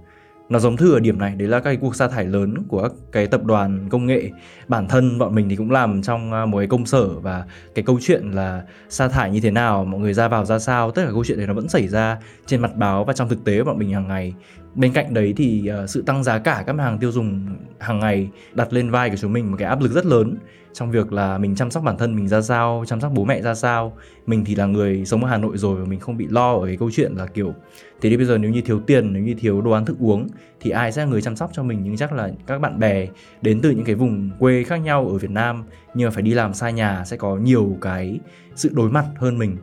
nó 0.49 0.59
giống 0.59 0.77
thư 0.77 0.95
ở 0.95 1.01
điểm 1.01 1.19
này. 1.19 1.35
Đấy 1.35 1.49
là 1.49 1.59
các 1.59 1.65
cái 1.65 1.77
cuộc 1.77 1.97
sa 1.97 2.09
thải 2.09 2.25
lớn 2.25 2.55
của 2.69 2.83
các 2.83 2.93
cái 3.13 3.27
tập 3.27 3.45
đoàn 3.45 3.89
công 3.91 4.07
nghệ. 4.07 4.31
Bản 4.69 4.89
thân 4.89 5.19
bọn 5.19 5.35
mình 5.35 5.49
thì 5.49 5.57
cũng 5.57 5.71
làm 5.71 6.03
trong 6.03 6.33
à, 6.33 6.47
một 6.47 6.59
cái 6.59 6.67
công 6.67 6.87
sở 6.87 7.09
và 7.09 7.45
cái 7.75 7.83
câu 7.83 7.99
chuyện 8.03 8.31
là 8.31 8.63
sa 8.89 9.09
thải 9.09 9.31
như 9.31 9.41
thế 9.41 9.51
nào 9.51 9.85
mọi 9.85 10.01
người 10.01 10.15
ra 10.15 10.29
vào 10.29 10.45
ra 10.45 10.59
sao 10.59 10.91
tất 10.91 11.03
cả 11.05 11.11
câu 11.13 11.25
chuyện 11.25 11.39
đấy 11.39 11.47
nó 11.47 11.55
vẫn 11.55 11.69
xảy 11.69 11.89
ra 11.89 12.19
trên 12.47 12.61
mặt 12.61 12.77
báo 12.77 13.05
và 13.05 13.13
trong 13.13 13.29
thực 13.29 13.45
tế 13.45 13.59
của 13.59 13.65
bọn 13.65 13.79
mình 13.79 13.93
hàng 13.93 14.09
ngày 14.09 14.35
bên 14.75 14.93
cạnh 14.93 15.15
đấy 15.15 15.35
thì 15.37 15.71
uh, 15.85 15.91
sự 15.91 16.03
tăng 16.03 16.25
giá 16.25 16.39
cả 16.39 16.65
các 16.67 16.73
mặt 16.73 16.85
hàng 16.85 16.99
tiêu 16.99 17.13
dùng 17.13 17.47
hàng 17.79 17.99
ngày 17.99 18.29
đặt 18.55 18.73
lên 18.73 18.91
vai 18.91 19.11
của 19.11 19.17
chúng 19.17 19.33
mình 19.33 19.51
một 19.51 19.57
cái 19.59 19.69
áp 19.69 19.81
lực 19.81 19.93
rất 19.93 20.07
lớn 20.07 20.37
trong 20.73 20.91
việc 20.91 21.13
là 21.13 21.39
mình 21.39 21.55
chăm 21.55 21.71
sóc 21.71 21.83
bản 21.85 21.99
thân 21.99 22.17
mình 22.17 22.29
ra 22.29 22.41
sao 22.41 22.85
chăm 22.87 23.01
sóc 23.01 23.13
bố 23.15 23.25
mẹ 23.25 23.43
ra 23.43 23.55
sao. 23.55 23.97
Mình 24.27 24.45
thì 24.45 24.55
là 24.55 24.67
người 24.67 25.05
sống 25.05 25.25
ở 25.25 25.31
hà 25.31 25.39
nội 25.39 25.59
rồi 25.59 25.81
và 25.81 25.85
mình 25.85 26.01
không 26.01 26.17
bị 26.17 26.27
lo 26.31 26.55
ở 26.55 26.67
cái 26.67 26.77
câu 26.77 26.91
chuyện 26.93 27.13
là 27.13 27.27
kiểu 27.27 27.55
thế 28.01 28.11
thì 28.11 28.17
bây 28.17 28.27
giờ 28.27 28.39
nếu 28.39 28.51
như 28.51 28.61
thiếu 28.61 28.81
tiền 28.81 29.13
nếu 29.13 29.23
như 29.23 29.35
thiếu 29.35 29.61
đồ 29.61 29.71
ăn 29.71 29.85
thức 29.85 29.97
uống 30.01 30.27
thì 30.61 30.71
ai 30.71 30.93
sẽ 30.93 31.05
là 31.05 31.11
người 31.11 31.23
chăm 31.23 31.37
sóc 31.37 31.51
cho 31.53 31.63
mình? 31.63 31.81
Nhưng 31.83 31.97
chắc 31.97 32.13
là 32.13 32.31
các 32.47 32.61
bạn 32.61 32.79
bè 32.79 33.07
đến 33.43 33.61
từ 33.61 33.71
những 33.71 33.85
cái 33.85 33.95
vùng 33.95 34.31
quê 34.39 34.65
khác 34.65 34.77
nhau 34.77 35.09
ở 35.09 35.19
việt 35.19 35.31
nam 35.31 35.65
nhưng 35.95 36.07
mà 36.07 36.11
phải 36.11 36.23
đi 36.23 36.35
làm 36.35 36.55
xa 36.55 36.71
nhà 36.71 37.05
sẽ 37.07 37.17
có 37.17 37.37
nhiều 37.37 37.77
cái 37.81 38.21
sự 38.55 38.71
đối 38.75 38.91
mặt 38.91 39.07
hơn 39.17 39.39
mình 39.39 39.57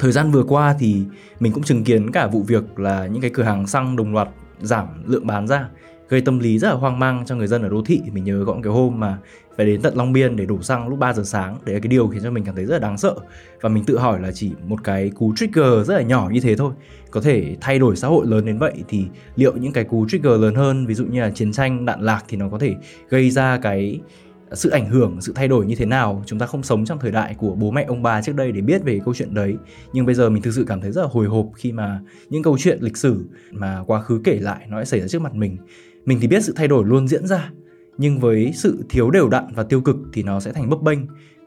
thời 0.00 0.12
gian 0.12 0.30
vừa 0.30 0.42
qua 0.42 0.74
thì 0.78 1.02
mình 1.40 1.52
cũng 1.52 1.62
chứng 1.62 1.84
kiến 1.84 2.10
cả 2.10 2.26
vụ 2.26 2.42
việc 2.42 2.78
là 2.78 3.06
những 3.06 3.22
cái 3.22 3.30
cửa 3.30 3.42
hàng 3.42 3.66
xăng 3.66 3.96
đồng 3.96 4.14
loạt 4.14 4.28
giảm 4.60 4.86
lượng 5.06 5.26
bán 5.26 5.46
ra, 5.46 5.68
gây 6.08 6.20
tâm 6.20 6.38
lý 6.38 6.58
rất 6.58 6.68
là 6.68 6.74
hoang 6.74 6.98
mang 6.98 7.24
cho 7.26 7.36
người 7.36 7.46
dân 7.46 7.62
ở 7.62 7.68
đô 7.68 7.82
thị. 7.86 8.00
Mình 8.12 8.24
nhớ 8.24 8.44
có 8.46 8.54
một 8.54 8.60
cái 8.62 8.72
hôm 8.72 9.00
mà 9.00 9.18
phải 9.56 9.66
đến 9.66 9.82
tận 9.82 9.96
Long 9.96 10.12
Biên 10.12 10.36
để 10.36 10.46
đổ 10.46 10.62
xăng 10.62 10.88
lúc 10.88 10.98
3 10.98 11.12
giờ 11.12 11.22
sáng. 11.24 11.56
Đấy 11.64 11.74
là 11.74 11.80
cái 11.80 11.88
điều 11.88 12.08
khiến 12.08 12.22
cho 12.22 12.30
mình 12.30 12.44
cảm 12.44 12.54
thấy 12.54 12.64
rất 12.64 12.72
là 12.72 12.78
đáng 12.78 12.98
sợ. 12.98 13.14
Và 13.60 13.68
mình 13.68 13.84
tự 13.84 13.98
hỏi 13.98 14.20
là 14.20 14.32
chỉ 14.32 14.50
một 14.66 14.84
cái 14.84 15.10
cú 15.10 15.34
trigger 15.36 15.86
rất 15.86 15.94
là 15.96 16.02
nhỏ 16.02 16.28
như 16.32 16.40
thế 16.40 16.56
thôi, 16.56 16.72
có 17.10 17.20
thể 17.20 17.56
thay 17.60 17.78
đổi 17.78 17.96
xã 17.96 18.08
hội 18.08 18.26
lớn 18.26 18.46
đến 18.46 18.58
vậy 18.58 18.74
thì 18.88 19.06
liệu 19.36 19.52
những 19.56 19.72
cái 19.72 19.84
cú 19.84 20.08
trigger 20.08 20.40
lớn 20.40 20.54
hơn, 20.54 20.86
ví 20.86 20.94
dụ 20.94 21.04
như 21.04 21.20
là 21.20 21.30
chiến 21.30 21.52
tranh, 21.52 21.84
đạn 21.84 22.00
lạc 22.00 22.24
thì 22.28 22.36
nó 22.36 22.48
có 22.48 22.58
thể 22.58 22.74
gây 23.08 23.30
ra 23.30 23.58
cái 23.62 24.00
sự 24.52 24.70
ảnh 24.70 24.86
hưởng, 24.86 25.20
sự 25.20 25.32
thay 25.36 25.48
đổi 25.48 25.66
như 25.66 25.74
thế 25.74 25.86
nào, 25.86 26.22
chúng 26.26 26.38
ta 26.38 26.46
không 26.46 26.62
sống 26.62 26.84
trong 26.84 26.98
thời 26.98 27.10
đại 27.10 27.34
của 27.38 27.54
bố 27.54 27.70
mẹ, 27.70 27.84
ông 27.88 28.02
bà 28.02 28.22
trước 28.22 28.36
đây 28.36 28.52
để 28.52 28.60
biết 28.60 28.84
về 28.84 29.00
câu 29.04 29.14
chuyện 29.14 29.34
đấy. 29.34 29.54
Nhưng 29.92 30.06
bây 30.06 30.14
giờ 30.14 30.30
mình 30.30 30.42
thực 30.42 30.54
sự 30.54 30.64
cảm 30.68 30.80
thấy 30.80 30.92
rất 30.92 31.02
là 31.02 31.08
hồi 31.10 31.26
hộp 31.26 31.46
khi 31.56 31.72
mà 31.72 32.00
những 32.28 32.42
câu 32.42 32.58
chuyện 32.58 32.78
lịch 32.80 32.96
sử 32.96 33.24
mà 33.50 33.84
quá 33.86 34.00
khứ 34.00 34.20
kể 34.24 34.38
lại 34.40 34.66
nó 34.68 34.76
lại 34.76 34.86
xảy 34.86 35.00
ra 35.00 35.08
trước 35.08 35.22
mặt 35.22 35.34
mình. 35.34 35.56
Mình 36.04 36.18
thì 36.20 36.28
biết 36.28 36.44
sự 36.44 36.52
thay 36.56 36.68
đổi 36.68 36.84
luôn 36.84 37.08
diễn 37.08 37.26
ra, 37.26 37.50
nhưng 37.98 38.18
với 38.18 38.52
sự 38.54 38.84
thiếu 38.88 39.10
đều 39.10 39.28
đặn 39.28 39.44
và 39.54 39.62
tiêu 39.62 39.80
cực 39.80 39.96
thì 40.12 40.22
nó 40.22 40.40
sẽ 40.40 40.52
thành 40.52 40.70
bấp 40.70 40.82
bênh. 40.82 40.98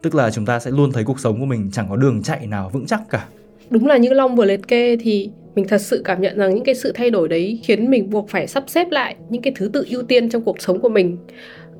Tức 0.02 0.14
là 0.14 0.30
chúng 0.30 0.46
ta 0.46 0.60
sẽ 0.60 0.70
luôn 0.70 0.92
thấy 0.92 1.04
cuộc 1.04 1.20
sống 1.20 1.40
của 1.40 1.46
mình 1.46 1.70
chẳng 1.72 1.86
có 1.88 1.96
đường 1.96 2.22
chạy 2.22 2.46
nào 2.46 2.70
vững 2.72 2.86
chắc 2.86 3.00
cả. 3.10 3.28
Đúng 3.70 3.86
là 3.86 3.96
như 3.96 4.12
long 4.12 4.36
vừa 4.36 4.44
liệt 4.44 4.68
kê 4.68 4.96
thì 4.96 5.30
mình 5.54 5.68
thật 5.68 5.78
sự 5.78 6.02
cảm 6.04 6.20
nhận 6.20 6.38
rằng 6.38 6.54
những 6.54 6.64
cái 6.64 6.74
sự 6.74 6.92
thay 6.94 7.10
đổi 7.10 7.28
đấy 7.28 7.60
khiến 7.64 7.90
mình 7.90 8.10
buộc 8.10 8.28
phải 8.28 8.46
sắp 8.46 8.64
xếp 8.66 8.86
lại 8.90 9.16
những 9.30 9.42
cái 9.42 9.52
thứ 9.56 9.70
tự 9.72 9.86
ưu 9.90 10.02
tiên 10.02 10.28
trong 10.28 10.42
cuộc 10.42 10.60
sống 10.60 10.80
của 10.80 10.88
mình 10.88 11.16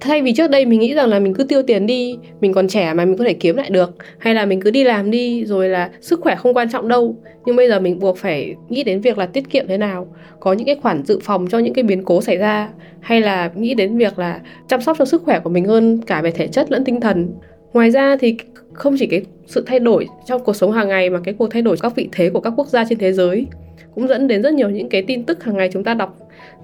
thay 0.04 0.22
vì 0.22 0.32
trước 0.32 0.50
đây 0.50 0.66
mình 0.66 0.80
nghĩ 0.80 0.94
rằng 0.94 1.08
là 1.08 1.18
mình 1.18 1.34
cứ 1.34 1.44
tiêu 1.44 1.62
tiền 1.62 1.86
đi 1.86 2.18
mình 2.40 2.52
còn 2.52 2.68
trẻ 2.68 2.94
mà 2.94 3.04
mình 3.04 3.16
có 3.16 3.24
thể 3.24 3.32
kiếm 3.32 3.56
lại 3.56 3.70
được 3.70 3.94
hay 4.18 4.34
là 4.34 4.46
mình 4.46 4.60
cứ 4.60 4.70
đi 4.70 4.84
làm 4.84 5.10
đi 5.10 5.44
rồi 5.44 5.68
là 5.68 5.90
sức 6.00 6.20
khỏe 6.20 6.36
không 6.36 6.54
quan 6.54 6.70
trọng 6.70 6.88
đâu. 6.88 7.16
Nhưng 7.46 7.56
bây 7.56 7.68
giờ 7.68 7.80
mình 7.80 7.98
buộc 7.98 8.18
phải 8.18 8.54
nghĩ 8.68 8.84
đến 8.84 9.00
việc 9.00 9.18
là 9.18 9.26
tiết 9.26 9.50
kiệm 9.50 9.68
thế 9.68 9.78
nào 9.78 10.06
có 10.40 10.52
những 10.52 10.66
cái 10.66 10.76
khoản 10.82 11.04
dự 11.04 11.18
phòng 11.22 11.46
cho 11.50 11.58
những 11.58 11.74
cái 11.74 11.82
biến 11.82 12.04
cố 12.04 12.20
xảy 12.22 12.36
ra 12.36 12.68
hay 13.00 13.20
là 13.20 13.50
nghĩ 13.54 13.74
đến 13.74 13.98
việc 13.98 14.18
là 14.18 14.40
chăm 14.68 14.80
sóc 14.80 14.96
cho 14.98 15.04
sức 15.04 15.22
khỏe 15.22 15.40
của 15.40 15.50
mình 15.50 15.64
hơn 15.64 16.00
cả 16.06 16.22
về 16.22 16.30
thể 16.30 16.46
chất 16.46 16.72
lẫn 16.72 16.84
tinh 16.84 17.00
thần. 17.00 17.28
Ngoài 17.72 17.90
ra 17.90 18.16
thì 18.20 18.36
không 18.72 18.96
chỉ 18.98 19.06
cái 19.06 19.22
sự 19.46 19.64
thay 19.66 19.78
đổi 19.78 20.06
trong 20.26 20.44
cuộc 20.44 20.56
sống 20.56 20.72
hàng 20.72 20.88
ngày 20.88 21.10
mà 21.10 21.20
cái 21.24 21.34
cuộc 21.38 21.50
thay 21.50 21.62
đổi 21.62 21.76
các 21.82 21.96
vị 21.96 22.08
thế 22.12 22.30
của 22.30 22.40
các 22.40 22.52
quốc 22.56 22.68
gia 22.68 22.84
trên 22.84 22.98
thế 22.98 23.12
giới 23.12 23.46
cũng 23.94 24.08
dẫn 24.08 24.28
đến 24.28 24.42
rất 24.42 24.54
nhiều 24.54 24.70
những 24.70 24.88
cái 24.88 25.02
tin 25.02 25.24
tức 25.24 25.44
hàng 25.44 25.56
ngày 25.56 25.70
chúng 25.72 25.84
ta 25.84 25.94
đọc. 25.94 26.16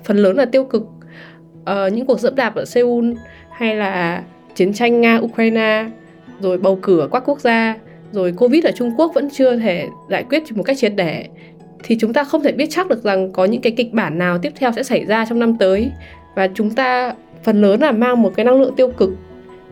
Phần 0.04 0.16
lớn 0.16 0.36
là 0.36 0.44
tiêu 0.44 0.64
cực. 0.64 0.82
Uh, 1.62 1.92
những 1.92 2.06
cuộc 2.06 2.20
dẫm 2.20 2.34
đạp 2.34 2.54
ở 2.54 2.64
Seoul 2.64 3.12
hay 3.60 3.76
là 3.76 4.22
chiến 4.54 4.72
tranh 4.72 5.00
Nga, 5.00 5.18
Ukraine, 5.22 5.86
rồi 6.40 6.58
bầu 6.58 6.78
cử 6.82 7.00
ở 7.00 7.08
các 7.08 7.22
quốc 7.26 7.40
gia, 7.40 7.76
rồi 8.12 8.32
Covid 8.36 8.64
ở 8.64 8.72
Trung 8.72 8.92
Quốc 8.96 9.12
vẫn 9.14 9.28
chưa 9.30 9.56
thể 9.56 9.86
giải 10.08 10.24
quyết 10.30 10.42
một 10.54 10.62
cách 10.62 10.76
triệt 10.78 10.92
để, 10.96 11.26
thì 11.84 11.96
chúng 12.00 12.12
ta 12.12 12.24
không 12.24 12.42
thể 12.42 12.52
biết 12.52 12.66
chắc 12.70 12.88
được 12.88 13.04
rằng 13.04 13.32
có 13.32 13.44
những 13.44 13.60
cái 13.60 13.72
kịch 13.76 13.92
bản 13.92 14.18
nào 14.18 14.38
tiếp 14.38 14.52
theo 14.56 14.72
sẽ 14.72 14.82
xảy 14.82 15.04
ra 15.04 15.24
trong 15.24 15.38
năm 15.38 15.56
tới. 15.58 15.90
Và 16.34 16.48
chúng 16.54 16.70
ta 16.70 17.14
phần 17.42 17.60
lớn 17.60 17.80
là 17.80 17.92
mang 17.92 18.22
một 18.22 18.32
cái 18.36 18.44
năng 18.44 18.60
lượng 18.60 18.74
tiêu 18.76 18.88
cực, 18.88 19.10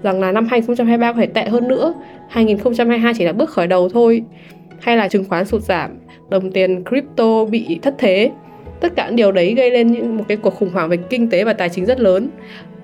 rằng 0.03 0.21
là 0.21 0.33
năm 0.33 0.47
2023 0.51 1.13
có 1.13 1.19
thể 1.19 1.27
tệ 1.27 1.49
hơn 1.49 1.69
nữa 1.69 1.95
2022 2.29 3.15
chỉ 3.19 3.25
là 3.25 3.33
bước 3.33 3.51
khởi 3.51 3.67
đầu 3.67 3.89
thôi, 3.89 4.23
hay 4.81 4.97
là 4.97 5.09
chứng 5.09 5.25
khoán 5.25 5.45
sụt 5.45 5.63
giảm, 5.63 5.91
đồng 6.31 6.53
tiền 6.53 6.85
crypto 6.85 7.45
bị 7.45 7.79
thất 7.83 7.95
thế. 7.99 8.31
Tất 8.81 8.93
cả 8.97 9.07
những 9.07 9.17
điều 9.17 9.33
đấy 9.33 9.55
gây 9.55 9.71
lên 9.71 9.93
những 9.93 10.17
một 10.17 10.25
cái 10.29 10.37
cuộc 10.37 10.55
khủng 10.55 10.71
hoảng 10.73 10.89
về 10.89 10.97
kinh 10.97 11.31
tế 11.31 11.45
và 11.45 11.53
tài 11.53 11.69
chính 11.69 11.87
rất 11.87 12.01
lớn 12.01 12.29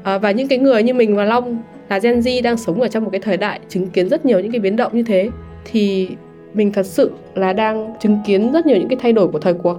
à, 0.04 0.18
và 0.18 0.30
những 0.30 0.48
cái 0.48 0.58
người 0.58 0.82
như 0.82 0.94
mình 0.94 1.16
và 1.16 1.24
Long 1.24 1.62
là 1.88 1.98
Gen 1.98 2.20
Z 2.20 2.42
đang 2.42 2.56
sống 2.56 2.80
ở 2.80 2.88
trong 2.88 3.04
một 3.04 3.10
cái 3.10 3.20
thời 3.20 3.36
đại 3.36 3.60
chứng 3.68 3.90
kiến 3.90 4.08
rất 4.08 4.26
nhiều 4.26 4.40
những 4.40 4.52
cái 4.52 4.60
biến 4.60 4.76
động 4.76 4.92
như 4.94 5.02
thế 5.02 5.30
thì 5.64 6.08
mình 6.54 6.72
thật 6.72 6.86
sự 6.86 7.12
là 7.34 7.52
đang 7.52 7.94
chứng 8.00 8.18
kiến 8.26 8.52
rất 8.52 8.66
nhiều 8.66 8.76
những 8.76 8.88
cái 8.88 8.98
thay 9.02 9.12
đổi 9.12 9.28
của 9.28 9.38
thời 9.38 9.54
cuộc. 9.54 9.78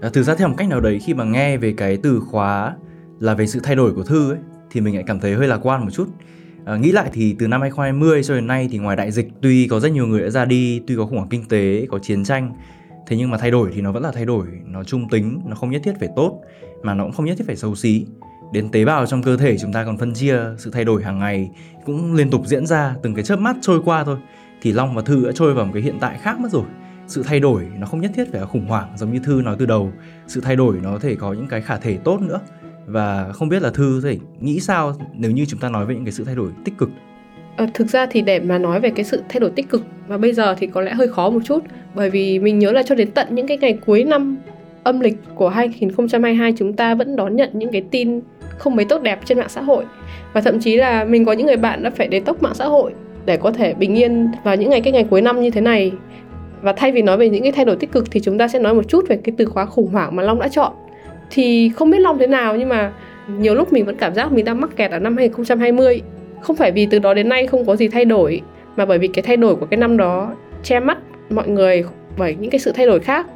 À, 0.00 0.08
thực 0.12 0.22
ra 0.22 0.34
theo 0.34 0.48
một 0.48 0.54
cách 0.58 0.68
nào 0.68 0.80
đấy 0.80 0.98
khi 0.98 1.14
mà 1.14 1.24
nghe 1.24 1.56
về 1.56 1.74
cái 1.76 1.96
từ 2.02 2.20
khóa 2.20 2.74
là 3.20 3.34
về 3.34 3.46
sự 3.46 3.60
thay 3.62 3.76
đổi 3.76 3.92
của 3.92 4.02
thư 4.02 4.32
ấy 4.32 4.38
thì 4.70 4.80
mình 4.80 4.94
lại 4.94 5.04
cảm 5.06 5.20
thấy 5.20 5.34
hơi 5.34 5.48
lạc 5.48 5.58
quan 5.62 5.84
một 5.84 5.90
chút. 5.90 6.08
À, 6.64 6.76
nghĩ 6.76 6.92
lại 6.92 7.10
thì 7.12 7.36
từ 7.38 7.46
năm 7.46 7.60
2020 7.60 8.22
cho 8.22 8.34
đến 8.34 8.46
nay 8.46 8.68
thì 8.70 8.78
ngoài 8.78 8.96
đại 8.96 9.10
dịch 9.10 9.28
tuy 9.40 9.68
có 9.68 9.80
rất 9.80 9.92
nhiều 9.92 10.06
người 10.06 10.20
đã 10.20 10.30
ra 10.30 10.44
đi 10.44 10.82
tuy 10.86 10.96
có 10.96 11.06
khủng 11.06 11.16
hoảng 11.16 11.28
kinh 11.28 11.48
tế 11.48 11.86
có 11.90 11.98
chiến 11.98 12.24
tranh 12.24 12.52
thế 13.06 13.16
nhưng 13.16 13.30
mà 13.30 13.38
thay 13.38 13.50
đổi 13.50 13.70
thì 13.74 13.80
nó 13.80 13.92
vẫn 13.92 14.02
là 14.02 14.10
thay 14.10 14.24
đổi 14.24 14.46
nó 14.64 14.84
trung 14.84 15.08
tính 15.08 15.40
nó 15.46 15.54
không 15.54 15.70
nhất 15.70 15.82
thiết 15.84 15.92
phải 16.00 16.08
tốt 16.16 16.40
mà 16.82 16.94
nó 16.94 17.04
cũng 17.04 17.12
không 17.12 17.26
nhất 17.26 17.38
thiết 17.38 17.46
phải 17.46 17.56
xấu 17.56 17.74
xí 17.74 18.06
đến 18.52 18.68
tế 18.68 18.84
bào 18.84 19.06
trong 19.06 19.22
cơ 19.22 19.36
thể 19.36 19.58
chúng 19.58 19.72
ta 19.72 19.84
còn 19.84 19.96
phân 19.96 20.14
chia 20.14 20.40
sự 20.58 20.70
thay 20.70 20.84
đổi 20.84 21.02
hàng 21.02 21.18
ngày 21.18 21.50
cũng 21.84 22.14
liên 22.14 22.30
tục 22.30 22.42
diễn 22.46 22.66
ra 22.66 22.94
từng 23.02 23.14
cái 23.14 23.24
chớp 23.24 23.36
mắt 23.36 23.56
trôi 23.60 23.80
qua 23.84 24.04
thôi. 24.04 24.16
Thì 24.62 24.72
long 24.72 24.94
và 24.94 25.02
thư 25.02 25.26
đã 25.26 25.32
trôi 25.34 25.54
vào 25.54 25.64
một 25.64 25.70
cái 25.74 25.82
hiện 25.82 25.96
tại 26.00 26.18
khác 26.22 26.40
mất 26.40 26.48
rồi. 26.52 26.64
Sự 27.06 27.22
thay 27.22 27.40
đổi 27.40 27.66
nó 27.78 27.86
không 27.86 28.00
nhất 28.00 28.10
thiết 28.14 28.24
phải 28.32 28.40
là 28.40 28.46
khủng 28.46 28.66
hoảng 28.66 28.88
giống 28.96 29.12
như 29.12 29.20
thư 29.24 29.42
nói 29.44 29.56
từ 29.58 29.66
đầu. 29.66 29.92
Sự 30.26 30.40
thay 30.40 30.56
đổi 30.56 30.76
nó 30.82 30.92
có 30.92 30.98
thể 30.98 31.14
có 31.14 31.32
những 31.32 31.46
cái 31.46 31.60
khả 31.60 31.76
thể 31.76 31.96
tốt 32.04 32.20
nữa. 32.20 32.40
Và 32.86 33.32
không 33.32 33.48
biết 33.48 33.62
là 33.62 33.70
thư 33.70 34.00
thể 34.00 34.18
nghĩ 34.40 34.60
sao 34.60 34.92
nếu 35.14 35.30
như 35.30 35.44
chúng 35.44 35.60
ta 35.60 35.68
nói 35.68 35.86
về 35.86 35.94
những 35.94 36.04
cái 36.04 36.12
sự 36.12 36.24
thay 36.24 36.34
đổi 36.34 36.50
tích 36.64 36.78
cực. 36.78 36.90
À, 37.56 37.66
thực 37.74 37.88
ra 37.88 38.06
thì 38.10 38.22
để 38.22 38.40
mà 38.40 38.58
nói 38.58 38.80
về 38.80 38.90
cái 38.90 39.04
sự 39.04 39.22
thay 39.28 39.40
đổi 39.40 39.50
tích 39.50 39.70
cực 39.70 39.82
và 40.08 40.18
bây 40.18 40.32
giờ 40.32 40.54
thì 40.54 40.66
có 40.66 40.80
lẽ 40.80 40.94
hơi 40.94 41.08
khó 41.08 41.30
một 41.30 41.40
chút. 41.44 41.64
Bởi 41.94 42.10
vì 42.10 42.38
mình 42.38 42.58
nhớ 42.58 42.72
là 42.72 42.82
cho 42.82 42.94
đến 42.94 43.10
tận 43.10 43.34
những 43.34 43.46
cái 43.46 43.56
ngày 43.56 43.78
cuối 43.86 44.04
năm 44.04 44.36
âm 44.82 45.00
lịch 45.00 45.16
của 45.34 45.48
2022 45.48 46.54
chúng 46.56 46.72
ta 46.72 46.94
vẫn 46.94 47.16
đón 47.16 47.36
nhận 47.36 47.50
những 47.52 47.72
cái 47.72 47.84
tin 47.90 48.20
không 48.58 48.76
mấy 48.76 48.84
tốt 48.84 49.02
đẹp 49.02 49.18
trên 49.24 49.38
mạng 49.38 49.48
xã 49.48 49.60
hội. 49.60 49.84
Và 50.32 50.40
thậm 50.40 50.60
chí 50.60 50.76
là 50.76 51.04
mình 51.04 51.24
có 51.24 51.32
những 51.32 51.46
người 51.46 51.56
bạn 51.56 51.82
đã 51.82 51.90
phải 51.90 52.20
tốc 52.20 52.42
mạng 52.42 52.54
xã 52.54 52.64
hội 52.64 52.92
để 53.26 53.36
có 53.36 53.52
thể 53.52 53.74
bình 53.74 53.94
yên 53.94 54.28
vào 54.44 54.56
những 54.56 54.70
ngày, 54.70 54.80
cái 54.80 54.92
ngày 54.92 55.06
cuối 55.10 55.22
năm 55.22 55.40
như 55.40 55.50
thế 55.50 55.60
này. 55.60 55.92
Và 56.62 56.72
thay 56.72 56.92
vì 56.92 57.02
nói 57.02 57.16
về 57.16 57.28
những 57.28 57.42
cái 57.42 57.52
thay 57.52 57.64
đổi 57.64 57.76
tích 57.76 57.92
cực 57.92 58.10
thì 58.10 58.20
chúng 58.20 58.38
ta 58.38 58.48
sẽ 58.48 58.58
nói 58.58 58.74
một 58.74 58.88
chút 58.88 59.04
về 59.08 59.18
cái 59.24 59.34
từ 59.38 59.44
khóa 59.44 59.64
khủng 59.64 59.90
hoảng 59.92 60.16
mà 60.16 60.22
Long 60.22 60.38
đã 60.38 60.48
chọn. 60.48 60.72
Thì 61.30 61.70
không 61.76 61.90
biết 61.90 61.98
Long 61.98 62.18
thế 62.18 62.26
nào 62.26 62.56
nhưng 62.56 62.68
mà 62.68 62.92
nhiều 63.38 63.54
lúc 63.54 63.72
mình 63.72 63.84
vẫn 63.84 63.96
cảm 63.96 64.14
giác 64.14 64.32
mình 64.32 64.44
đang 64.44 64.60
mắc 64.60 64.70
kẹt 64.76 64.90
ở 64.90 64.98
năm 64.98 65.16
2020 65.16 66.02
không 66.40 66.56
phải 66.56 66.72
vì 66.72 66.86
từ 66.86 66.98
đó 66.98 67.14
đến 67.14 67.28
nay 67.28 67.46
không 67.46 67.66
có 67.66 67.76
gì 67.76 67.88
thay 67.88 68.04
đổi, 68.04 68.40
mà 68.76 68.86
bởi 68.86 68.98
vì 68.98 69.08
cái 69.08 69.22
thay 69.22 69.36
đổi 69.36 69.56
của 69.56 69.66
cái 69.66 69.78
năm 69.78 69.96
đó 69.96 70.34
che 70.62 70.80
mắt 70.80 70.98
mọi 71.30 71.48
người 71.48 71.84
bởi 72.18 72.36
những 72.40 72.50
cái 72.50 72.58
sự 72.58 72.72
thay 72.72 72.86
đổi 72.86 73.00
khác. 73.00 73.26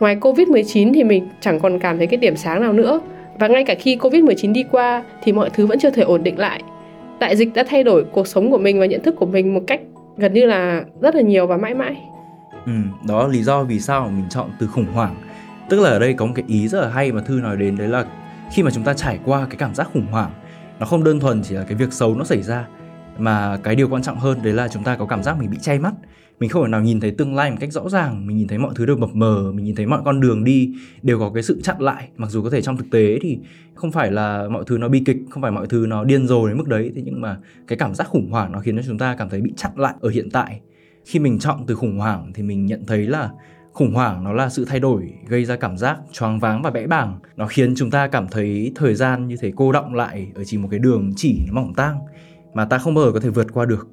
Ngoài 0.00 0.16
Covid-19 0.20 0.92
thì 0.94 1.04
mình 1.04 1.28
chẳng 1.40 1.60
còn 1.60 1.78
cảm 1.78 1.98
thấy 1.98 2.06
cái 2.06 2.16
điểm 2.16 2.36
sáng 2.36 2.60
nào 2.60 2.72
nữa 2.72 3.00
và 3.40 3.48
ngay 3.48 3.64
cả 3.64 3.74
khi 3.74 3.96
Covid-19 3.96 4.52
đi 4.52 4.64
qua 4.70 5.04
thì 5.22 5.32
mọi 5.32 5.50
thứ 5.50 5.66
vẫn 5.66 5.78
chưa 5.78 5.90
thể 5.90 6.02
ổn 6.02 6.22
định 6.22 6.38
lại. 6.38 6.62
Đại 7.20 7.36
dịch 7.36 7.54
đã 7.54 7.64
thay 7.68 7.84
đổi 7.84 8.04
cuộc 8.12 8.26
sống 8.26 8.50
của 8.50 8.58
mình 8.58 8.80
và 8.80 8.86
nhận 8.86 9.02
thức 9.02 9.14
của 9.18 9.26
mình 9.26 9.54
một 9.54 9.60
cách 9.66 9.80
gần 10.16 10.32
như 10.32 10.46
là 10.46 10.84
rất 11.00 11.14
là 11.14 11.22
nhiều 11.22 11.46
và 11.46 11.56
mãi 11.56 11.74
mãi. 11.74 11.96
Ừ, 12.66 12.72
đó 13.08 13.22
là 13.22 13.28
lý 13.28 13.42
do 13.42 13.62
vì 13.62 13.80
sao 13.80 14.10
mình 14.16 14.24
chọn 14.30 14.50
từ 14.58 14.66
khủng 14.66 14.86
hoảng. 14.92 15.14
Tức 15.68 15.80
là 15.80 15.90
ở 15.90 15.98
đây 15.98 16.14
có 16.14 16.26
một 16.26 16.32
cái 16.36 16.44
ý 16.48 16.68
rất 16.68 16.80
là 16.80 16.88
hay 16.88 17.12
mà 17.12 17.22
Thư 17.22 17.40
nói 17.42 17.56
đến 17.56 17.76
đấy 17.76 17.88
là 17.88 18.04
khi 18.52 18.62
mà 18.62 18.70
chúng 18.70 18.84
ta 18.84 18.94
trải 18.94 19.18
qua 19.24 19.46
cái 19.50 19.56
cảm 19.56 19.74
giác 19.74 19.88
khủng 19.92 20.06
hoảng 20.10 20.30
nó 20.78 20.86
không 20.86 21.04
đơn 21.04 21.20
thuần 21.20 21.42
chỉ 21.42 21.54
là 21.54 21.64
cái 21.64 21.74
việc 21.74 21.92
xấu 21.92 22.14
nó 22.14 22.24
xảy 22.24 22.42
ra 22.42 22.66
mà 23.18 23.56
cái 23.62 23.74
điều 23.74 23.88
quan 23.88 24.02
trọng 24.02 24.18
hơn 24.18 24.38
đấy 24.42 24.52
là 24.52 24.68
chúng 24.68 24.84
ta 24.84 24.96
có 24.96 25.06
cảm 25.06 25.22
giác 25.22 25.38
mình 25.38 25.50
bị 25.50 25.58
chay 25.58 25.78
mắt 25.78 25.92
mình 26.40 26.50
không 26.50 26.64
thể 26.64 26.68
nào 26.68 26.82
nhìn 26.82 27.00
thấy 27.00 27.10
tương 27.10 27.34
lai 27.34 27.50
một 27.50 27.56
cách 27.60 27.72
rõ 27.72 27.88
ràng. 27.88 28.26
Mình 28.26 28.36
nhìn 28.36 28.48
thấy 28.48 28.58
mọi 28.58 28.72
thứ 28.74 28.86
đều 28.86 28.96
mập 28.96 29.14
mờ, 29.14 29.52
mình 29.54 29.64
nhìn 29.64 29.74
thấy 29.74 29.86
mọi 29.86 30.00
con 30.04 30.20
đường 30.20 30.44
đi 30.44 30.72
đều 31.02 31.18
có 31.18 31.30
cái 31.34 31.42
sự 31.42 31.60
chặn 31.62 31.80
lại. 31.80 32.08
Mặc 32.16 32.30
dù 32.30 32.42
có 32.42 32.50
thể 32.50 32.62
trong 32.62 32.76
thực 32.76 32.90
tế 32.90 33.18
thì 33.22 33.38
không 33.74 33.92
phải 33.92 34.12
là 34.12 34.48
mọi 34.50 34.64
thứ 34.66 34.78
nó 34.78 34.88
bi 34.88 35.02
kịch, 35.06 35.16
không 35.30 35.42
phải 35.42 35.50
mọi 35.50 35.66
thứ 35.66 35.86
nó 35.88 36.04
điên 36.04 36.26
rồ 36.26 36.48
đến 36.48 36.58
mức 36.58 36.68
đấy, 36.68 36.92
thế 36.94 37.02
nhưng 37.04 37.20
mà 37.20 37.38
cái 37.66 37.78
cảm 37.78 37.94
giác 37.94 38.08
khủng 38.08 38.30
hoảng 38.30 38.52
nó 38.52 38.60
khiến 38.60 38.76
cho 38.76 38.82
chúng 38.86 38.98
ta 38.98 39.14
cảm 39.18 39.28
thấy 39.28 39.40
bị 39.40 39.52
chặn 39.56 39.72
lại 39.76 39.94
ở 40.00 40.08
hiện 40.08 40.30
tại. 40.30 40.60
Khi 41.04 41.18
mình 41.18 41.38
chọn 41.38 41.64
từ 41.66 41.74
khủng 41.74 41.98
hoảng 41.98 42.32
thì 42.34 42.42
mình 42.42 42.66
nhận 42.66 42.86
thấy 42.86 43.06
là 43.06 43.30
khủng 43.72 43.94
hoảng 43.94 44.24
nó 44.24 44.32
là 44.32 44.48
sự 44.48 44.64
thay 44.64 44.80
đổi, 44.80 45.12
gây 45.28 45.44
ra 45.44 45.56
cảm 45.56 45.76
giác 45.76 45.98
choáng 46.12 46.38
váng 46.38 46.62
và 46.62 46.70
bẽ 46.70 46.86
bàng. 46.86 47.18
Nó 47.36 47.46
khiến 47.46 47.74
chúng 47.76 47.90
ta 47.90 48.08
cảm 48.08 48.26
thấy 48.30 48.72
thời 48.74 48.94
gian 48.94 49.26
như 49.28 49.36
thể 49.40 49.52
cô 49.56 49.72
động 49.72 49.94
lại 49.94 50.32
ở 50.34 50.44
chỉ 50.44 50.58
một 50.58 50.68
cái 50.70 50.78
đường 50.78 51.12
chỉ, 51.16 51.40
nó 51.46 51.52
mỏng 51.52 51.74
tang, 51.74 51.98
mà 52.54 52.64
ta 52.64 52.78
không 52.78 52.94
bao 52.94 53.04
giờ 53.04 53.12
có 53.12 53.20
thể 53.20 53.30
vượt 53.30 53.46
qua 53.52 53.64
được 53.64 53.88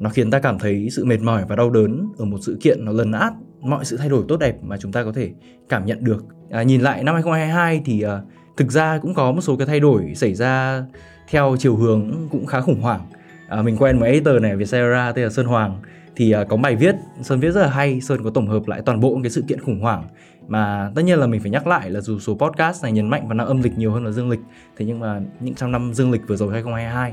nó 0.00 0.10
khiến 0.10 0.30
ta 0.30 0.38
cảm 0.38 0.58
thấy 0.58 0.88
sự 0.90 1.04
mệt 1.04 1.20
mỏi 1.20 1.44
và 1.48 1.56
đau 1.56 1.70
đớn 1.70 2.08
ở 2.18 2.24
một 2.24 2.38
sự 2.40 2.58
kiện 2.60 2.84
nó 2.84 2.92
lấn 2.92 3.12
át. 3.12 3.32
Mọi 3.60 3.84
sự 3.84 3.96
thay 3.96 4.08
đổi 4.08 4.24
tốt 4.28 4.36
đẹp 4.36 4.56
mà 4.62 4.76
chúng 4.76 4.92
ta 4.92 5.04
có 5.04 5.12
thể 5.12 5.30
cảm 5.68 5.86
nhận 5.86 6.04
được. 6.04 6.24
À, 6.50 6.62
nhìn 6.62 6.80
lại 6.80 7.04
năm 7.04 7.14
2022 7.14 7.82
thì 7.84 8.02
à, 8.02 8.20
thực 8.56 8.70
ra 8.70 8.98
cũng 8.98 9.14
có 9.14 9.32
một 9.32 9.40
số 9.40 9.56
cái 9.56 9.66
thay 9.66 9.80
đổi 9.80 10.14
xảy 10.14 10.34
ra 10.34 10.82
theo 11.28 11.56
chiều 11.58 11.76
hướng 11.76 12.28
cũng 12.30 12.46
khá 12.46 12.60
khủng 12.60 12.80
hoảng. 12.80 13.00
À, 13.48 13.62
mình 13.62 13.76
quen 13.76 13.98
một 13.98 14.06
editor 14.06 14.42
này 14.42 14.56
Vietcetera 14.56 15.12
tên 15.12 15.24
là 15.24 15.30
Sơn 15.30 15.46
Hoàng. 15.46 15.80
Thì 16.16 16.32
à, 16.32 16.44
có 16.44 16.56
bài 16.56 16.76
viết 16.76 16.94
Sơn 17.22 17.40
viết 17.40 17.50
rất 17.50 17.62
là 17.62 17.70
hay 17.70 18.00
Sơn 18.00 18.24
có 18.24 18.30
tổng 18.30 18.46
hợp 18.46 18.62
lại 18.66 18.82
toàn 18.86 19.00
bộ 19.00 19.18
cái 19.22 19.30
sự 19.30 19.44
kiện 19.48 19.60
khủng 19.60 19.80
hoảng. 19.80 20.08
Mà 20.48 20.90
tất 20.94 21.02
nhiên 21.02 21.18
là 21.18 21.26
mình 21.26 21.40
phải 21.40 21.50
nhắc 21.50 21.66
lại 21.66 21.90
là 21.90 22.00
dù 22.00 22.18
số 22.18 22.34
podcast 22.34 22.82
này 22.82 22.92
nhấn 22.92 23.10
mạnh 23.10 23.28
vào 23.28 23.34
năm 23.34 23.46
âm 23.46 23.62
lịch 23.62 23.78
nhiều 23.78 23.92
hơn 23.92 24.04
là 24.04 24.10
dương 24.10 24.30
lịch 24.30 24.40
thế 24.76 24.86
nhưng 24.86 25.00
mà 25.00 25.20
những 25.40 25.54
trong 25.54 25.72
năm 25.72 25.94
dương 25.94 26.10
lịch 26.10 26.22
vừa 26.28 26.36
rồi 26.36 26.52
2022 26.52 27.12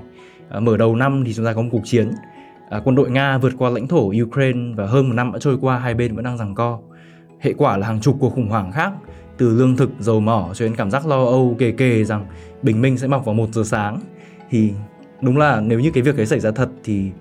à, 0.50 0.60
mở 0.60 0.78
đầu 0.78 0.96
năm 0.96 1.24
thì 1.26 1.34
chúng 1.34 1.46
ta 1.46 1.54
có 1.54 1.62
một 1.62 1.70
cuộc 1.72 1.82
chiến 1.84 2.12
à, 2.70 2.82
quân 2.84 2.96
đội 2.96 3.12
Nga 3.12 3.38
vượt 3.38 3.54
qua 3.58 3.70
lãnh 3.70 3.88
thổ 3.88 4.12
Ukraine 4.24 4.74
và 4.76 4.86
hơn 4.86 5.08
một 5.08 5.14
năm 5.14 5.32
đã 5.32 5.40
trôi 5.40 5.58
qua 5.62 5.80
hai 5.80 5.94
bên 5.94 6.16
vẫn 6.16 6.26
đang 6.26 6.38
giằng 6.38 6.56
co. 6.56 6.80
Hệ 7.40 7.54
quả 7.54 7.78
là 7.78 7.88
hàng 7.88 8.02
chục 8.02 8.18
cuộc 8.20 8.30
khủng 8.30 8.50
hoảng 8.50 8.72
khác 8.72 8.94
từ 9.38 9.56
lương 9.56 9.78
thực 9.78 9.90
dầu 10.00 10.20
mỏ 10.20 10.50
cho 10.54 10.66
đến 10.66 10.76
cảm 10.76 10.92
giác 10.92 11.08
lo 11.08 11.26
âu 11.26 11.56
kề 11.60 11.72
kề 11.72 12.04
rằng 12.04 12.26
bình 12.62 12.82
minh 12.82 12.98
sẽ 12.98 13.08
mọc 13.08 13.26
vào 13.26 13.36
một 13.36 13.50
giờ 13.54 13.64
sáng. 13.64 14.00
Thì 14.50 14.74
đúng 15.22 15.38
là 15.38 15.62
nếu 15.62 15.80
như 15.80 15.92
cái 15.92 16.04
việc 16.04 16.18
ấy 16.18 16.26
xảy 16.26 16.40
ra 16.40 16.52
thật 16.52 16.70
thì 16.84 17.12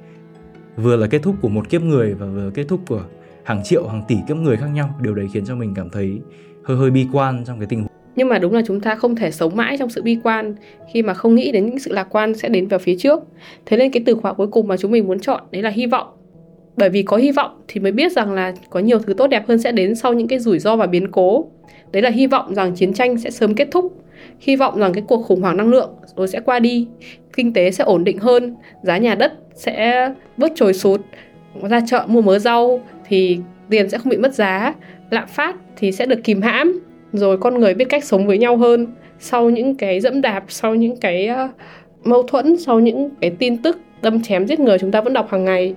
vừa 0.76 0.96
là 0.96 1.06
kết 1.06 1.22
thúc 1.22 1.36
của 1.42 1.48
một 1.48 1.70
kiếp 1.70 1.82
người 1.82 2.14
và 2.14 2.26
vừa 2.26 2.50
kết 2.50 2.64
thúc 2.68 2.80
của 2.88 3.02
hàng 3.44 3.62
triệu 3.64 3.88
hàng 3.88 4.02
tỷ 4.08 4.16
kiếp 4.28 4.36
người 4.36 4.56
khác 4.56 4.66
nhau. 4.66 4.94
Điều 5.00 5.14
đấy 5.14 5.28
khiến 5.32 5.44
cho 5.44 5.54
mình 5.54 5.74
cảm 5.74 5.90
thấy 5.90 6.20
hơi 6.64 6.76
hơi 6.76 6.90
bi 6.90 7.08
quan 7.12 7.44
trong 7.44 7.58
cái 7.58 7.66
tình 7.66 7.80
huống 7.80 7.93
nhưng 8.16 8.28
mà 8.28 8.38
đúng 8.38 8.54
là 8.54 8.62
chúng 8.66 8.80
ta 8.80 8.94
không 8.94 9.16
thể 9.16 9.30
sống 9.30 9.56
mãi 9.56 9.76
trong 9.78 9.90
sự 9.90 10.02
bi 10.02 10.18
quan 10.22 10.54
khi 10.92 11.02
mà 11.02 11.14
không 11.14 11.34
nghĩ 11.34 11.52
đến 11.52 11.66
những 11.66 11.78
sự 11.78 11.92
lạc 11.92 12.06
quan 12.10 12.34
sẽ 12.34 12.48
đến 12.48 12.68
vào 12.68 12.78
phía 12.78 12.96
trước. 12.98 13.22
Thế 13.66 13.76
nên 13.76 13.90
cái 13.90 14.02
từ 14.06 14.14
khóa 14.14 14.32
cuối 14.32 14.46
cùng 14.46 14.68
mà 14.68 14.76
chúng 14.76 14.90
mình 14.90 15.06
muốn 15.06 15.20
chọn, 15.20 15.42
đấy 15.50 15.62
là 15.62 15.70
hy 15.70 15.86
vọng. 15.86 16.06
Bởi 16.76 16.88
vì 16.88 17.02
có 17.02 17.16
hy 17.16 17.30
vọng 17.30 17.62
thì 17.68 17.80
mới 17.80 17.92
biết 17.92 18.12
rằng 18.12 18.32
là 18.32 18.54
có 18.70 18.80
nhiều 18.80 18.98
thứ 18.98 19.14
tốt 19.14 19.26
đẹp 19.26 19.48
hơn 19.48 19.58
sẽ 19.58 19.72
đến 19.72 19.94
sau 19.94 20.12
những 20.12 20.28
cái 20.28 20.38
rủi 20.38 20.58
ro 20.58 20.76
và 20.76 20.86
biến 20.86 21.10
cố. 21.10 21.46
Đấy 21.92 22.02
là 22.02 22.10
hy 22.10 22.26
vọng 22.26 22.54
rằng 22.54 22.74
chiến 22.74 22.92
tranh 22.92 23.18
sẽ 23.18 23.30
sớm 23.30 23.54
kết 23.54 23.68
thúc. 23.70 24.04
Hy 24.40 24.56
vọng 24.56 24.78
rằng 24.78 24.92
cái 24.92 25.04
cuộc 25.08 25.22
khủng 25.22 25.40
hoảng 25.40 25.56
năng 25.56 25.70
lượng 25.70 25.90
rồi 26.16 26.28
sẽ 26.28 26.40
qua 26.40 26.58
đi. 26.58 26.86
Kinh 27.36 27.52
tế 27.52 27.70
sẽ 27.70 27.84
ổn 27.84 28.04
định 28.04 28.18
hơn. 28.18 28.56
Giá 28.82 28.98
nhà 28.98 29.14
đất 29.14 29.32
sẽ 29.54 30.08
bớt 30.36 30.52
trồi 30.54 30.74
sụt. 30.74 31.00
Ra 31.70 31.80
chợ 31.86 32.04
mua 32.08 32.20
mớ 32.20 32.38
rau 32.38 32.80
thì 33.08 33.38
tiền 33.70 33.90
sẽ 33.90 33.98
không 33.98 34.10
bị 34.10 34.16
mất 34.16 34.34
giá. 34.34 34.74
Lạm 35.10 35.28
phát 35.28 35.56
thì 35.76 35.92
sẽ 35.92 36.06
được 36.06 36.24
kìm 36.24 36.42
hãm 36.42 36.80
rồi 37.18 37.38
con 37.38 37.60
người 37.60 37.74
biết 37.74 37.84
cách 37.88 38.04
sống 38.04 38.26
với 38.26 38.38
nhau 38.38 38.56
hơn. 38.56 38.86
Sau 39.18 39.50
những 39.50 39.74
cái 39.74 40.00
dẫm 40.00 40.20
đạp 40.20 40.44
sau 40.48 40.74
những 40.74 40.96
cái 41.00 41.28
uh, 41.30 41.50
mâu 42.04 42.22
thuẫn 42.22 42.56
sau 42.66 42.80
những 42.80 43.10
cái 43.20 43.30
tin 43.30 43.62
tức 43.62 43.78
đâm 44.02 44.22
chém 44.22 44.46
giết 44.46 44.60
người 44.60 44.78
chúng 44.78 44.92
ta 44.92 45.00
vẫn 45.00 45.12
đọc 45.12 45.28
hàng 45.30 45.44
ngày. 45.44 45.74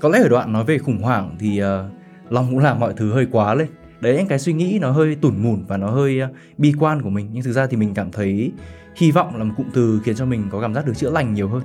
Có 0.00 0.08
lẽ 0.08 0.18
ở 0.18 0.28
đoạn 0.28 0.52
nói 0.52 0.64
về 0.64 0.78
khủng 0.78 1.02
hoảng 1.02 1.36
thì 1.40 1.58
ờ, 1.58 1.84
uh, 2.26 2.32
long 2.32 2.46
cũng 2.50 2.58
làm 2.58 2.80
mọi 2.80 2.92
thứ 2.96 3.12
hơi 3.12 3.26
quá 3.30 3.54
lên. 3.54 3.66
Đấy 4.00 4.16
những 4.16 4.26
cái 4.26 4.38
suy 4.38 4.52
nghĩ 4.52 4.78
nó 4.80 4.90
hơi 4.90 5.16
tủn 5.20 5.34
mủn 5.42 5.64
và 5.68 5.76
nó 5.76 5.90
hơi 5.90 6.22
uh, 6.22 6.28
bi 6.58 6.72
quan 6.78 7.02
của 7.02 7.10
mình. 7.10 7.28
Nhưng 7.32 7.42
thực 7.42 7.52
ra 7.52 7.66
thì 7.66 7.76
mình 7.76 7.94
cảm 7.94 8.10
thấy 8.10 8.52
hy 8.96 9.10
vọng 9.10 9.36
là 9.36 9.44
một 9.44 9.54
cụm 9.56 9.66
từ 9.74 10.00
khiến 10.04 10.14
cho 10.14 10.26
mình 10.26 10.42
có 10.50 10.60
cảm 10.60 10.74
giác 10.74 10.86
được 10.86 10.96
chữa 10.96 11.10
lành 11.10 11.34
nhiều 11.34 11.48
hơn. 11.48 11.62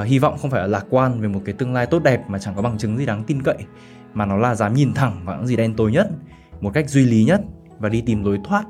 Uh, 0.00 0.06
hy 0.06 0.18
vọng 0.18 0.36
không 0.38 0.50
phải 0.50 0.60
là 0.60 0.66
lạc 0.66 0.86
quan 0.90 1.20
về 1.20 1.28
một 1.28 1.40
cái 1.44 1.54
tương 1.58 1.74
lai 1.74 1.86
tốt 1.86 2.02
đẹp 2.02 2.20
mà 2.28 2.38
chẳng 2.38 2.54
có 2.54 2.62
bằng 2.62 2.78
chứng 2.78 2.98
gì 2.98 3.06
đáng 3.06 3.24
tin 3.26 3.42
cậy 3.42 3.56
mà 4.14 4.26
nó 4.26 4.36
là 4.36 4.54
dám 4.54 4.74
nhìn 4.74 4.94
thẳng 4.94 5.12
vào 5.24 5.36
những 5.36 5.46
gì 5.46 5.56
đen 5.56 5.74
tối 5.74 5.92
nhất 5.92 6.08
một 6.60 6.70
cách 6.74 6.88
duy 6.88 7.04
lý 7.04 7.24
nhất 7.24 7.40
và 7.78 7.88
đi 7.88 8.00
tìm 8.06 8.24
lối 8.24 8.38
thoát 8.44 8.64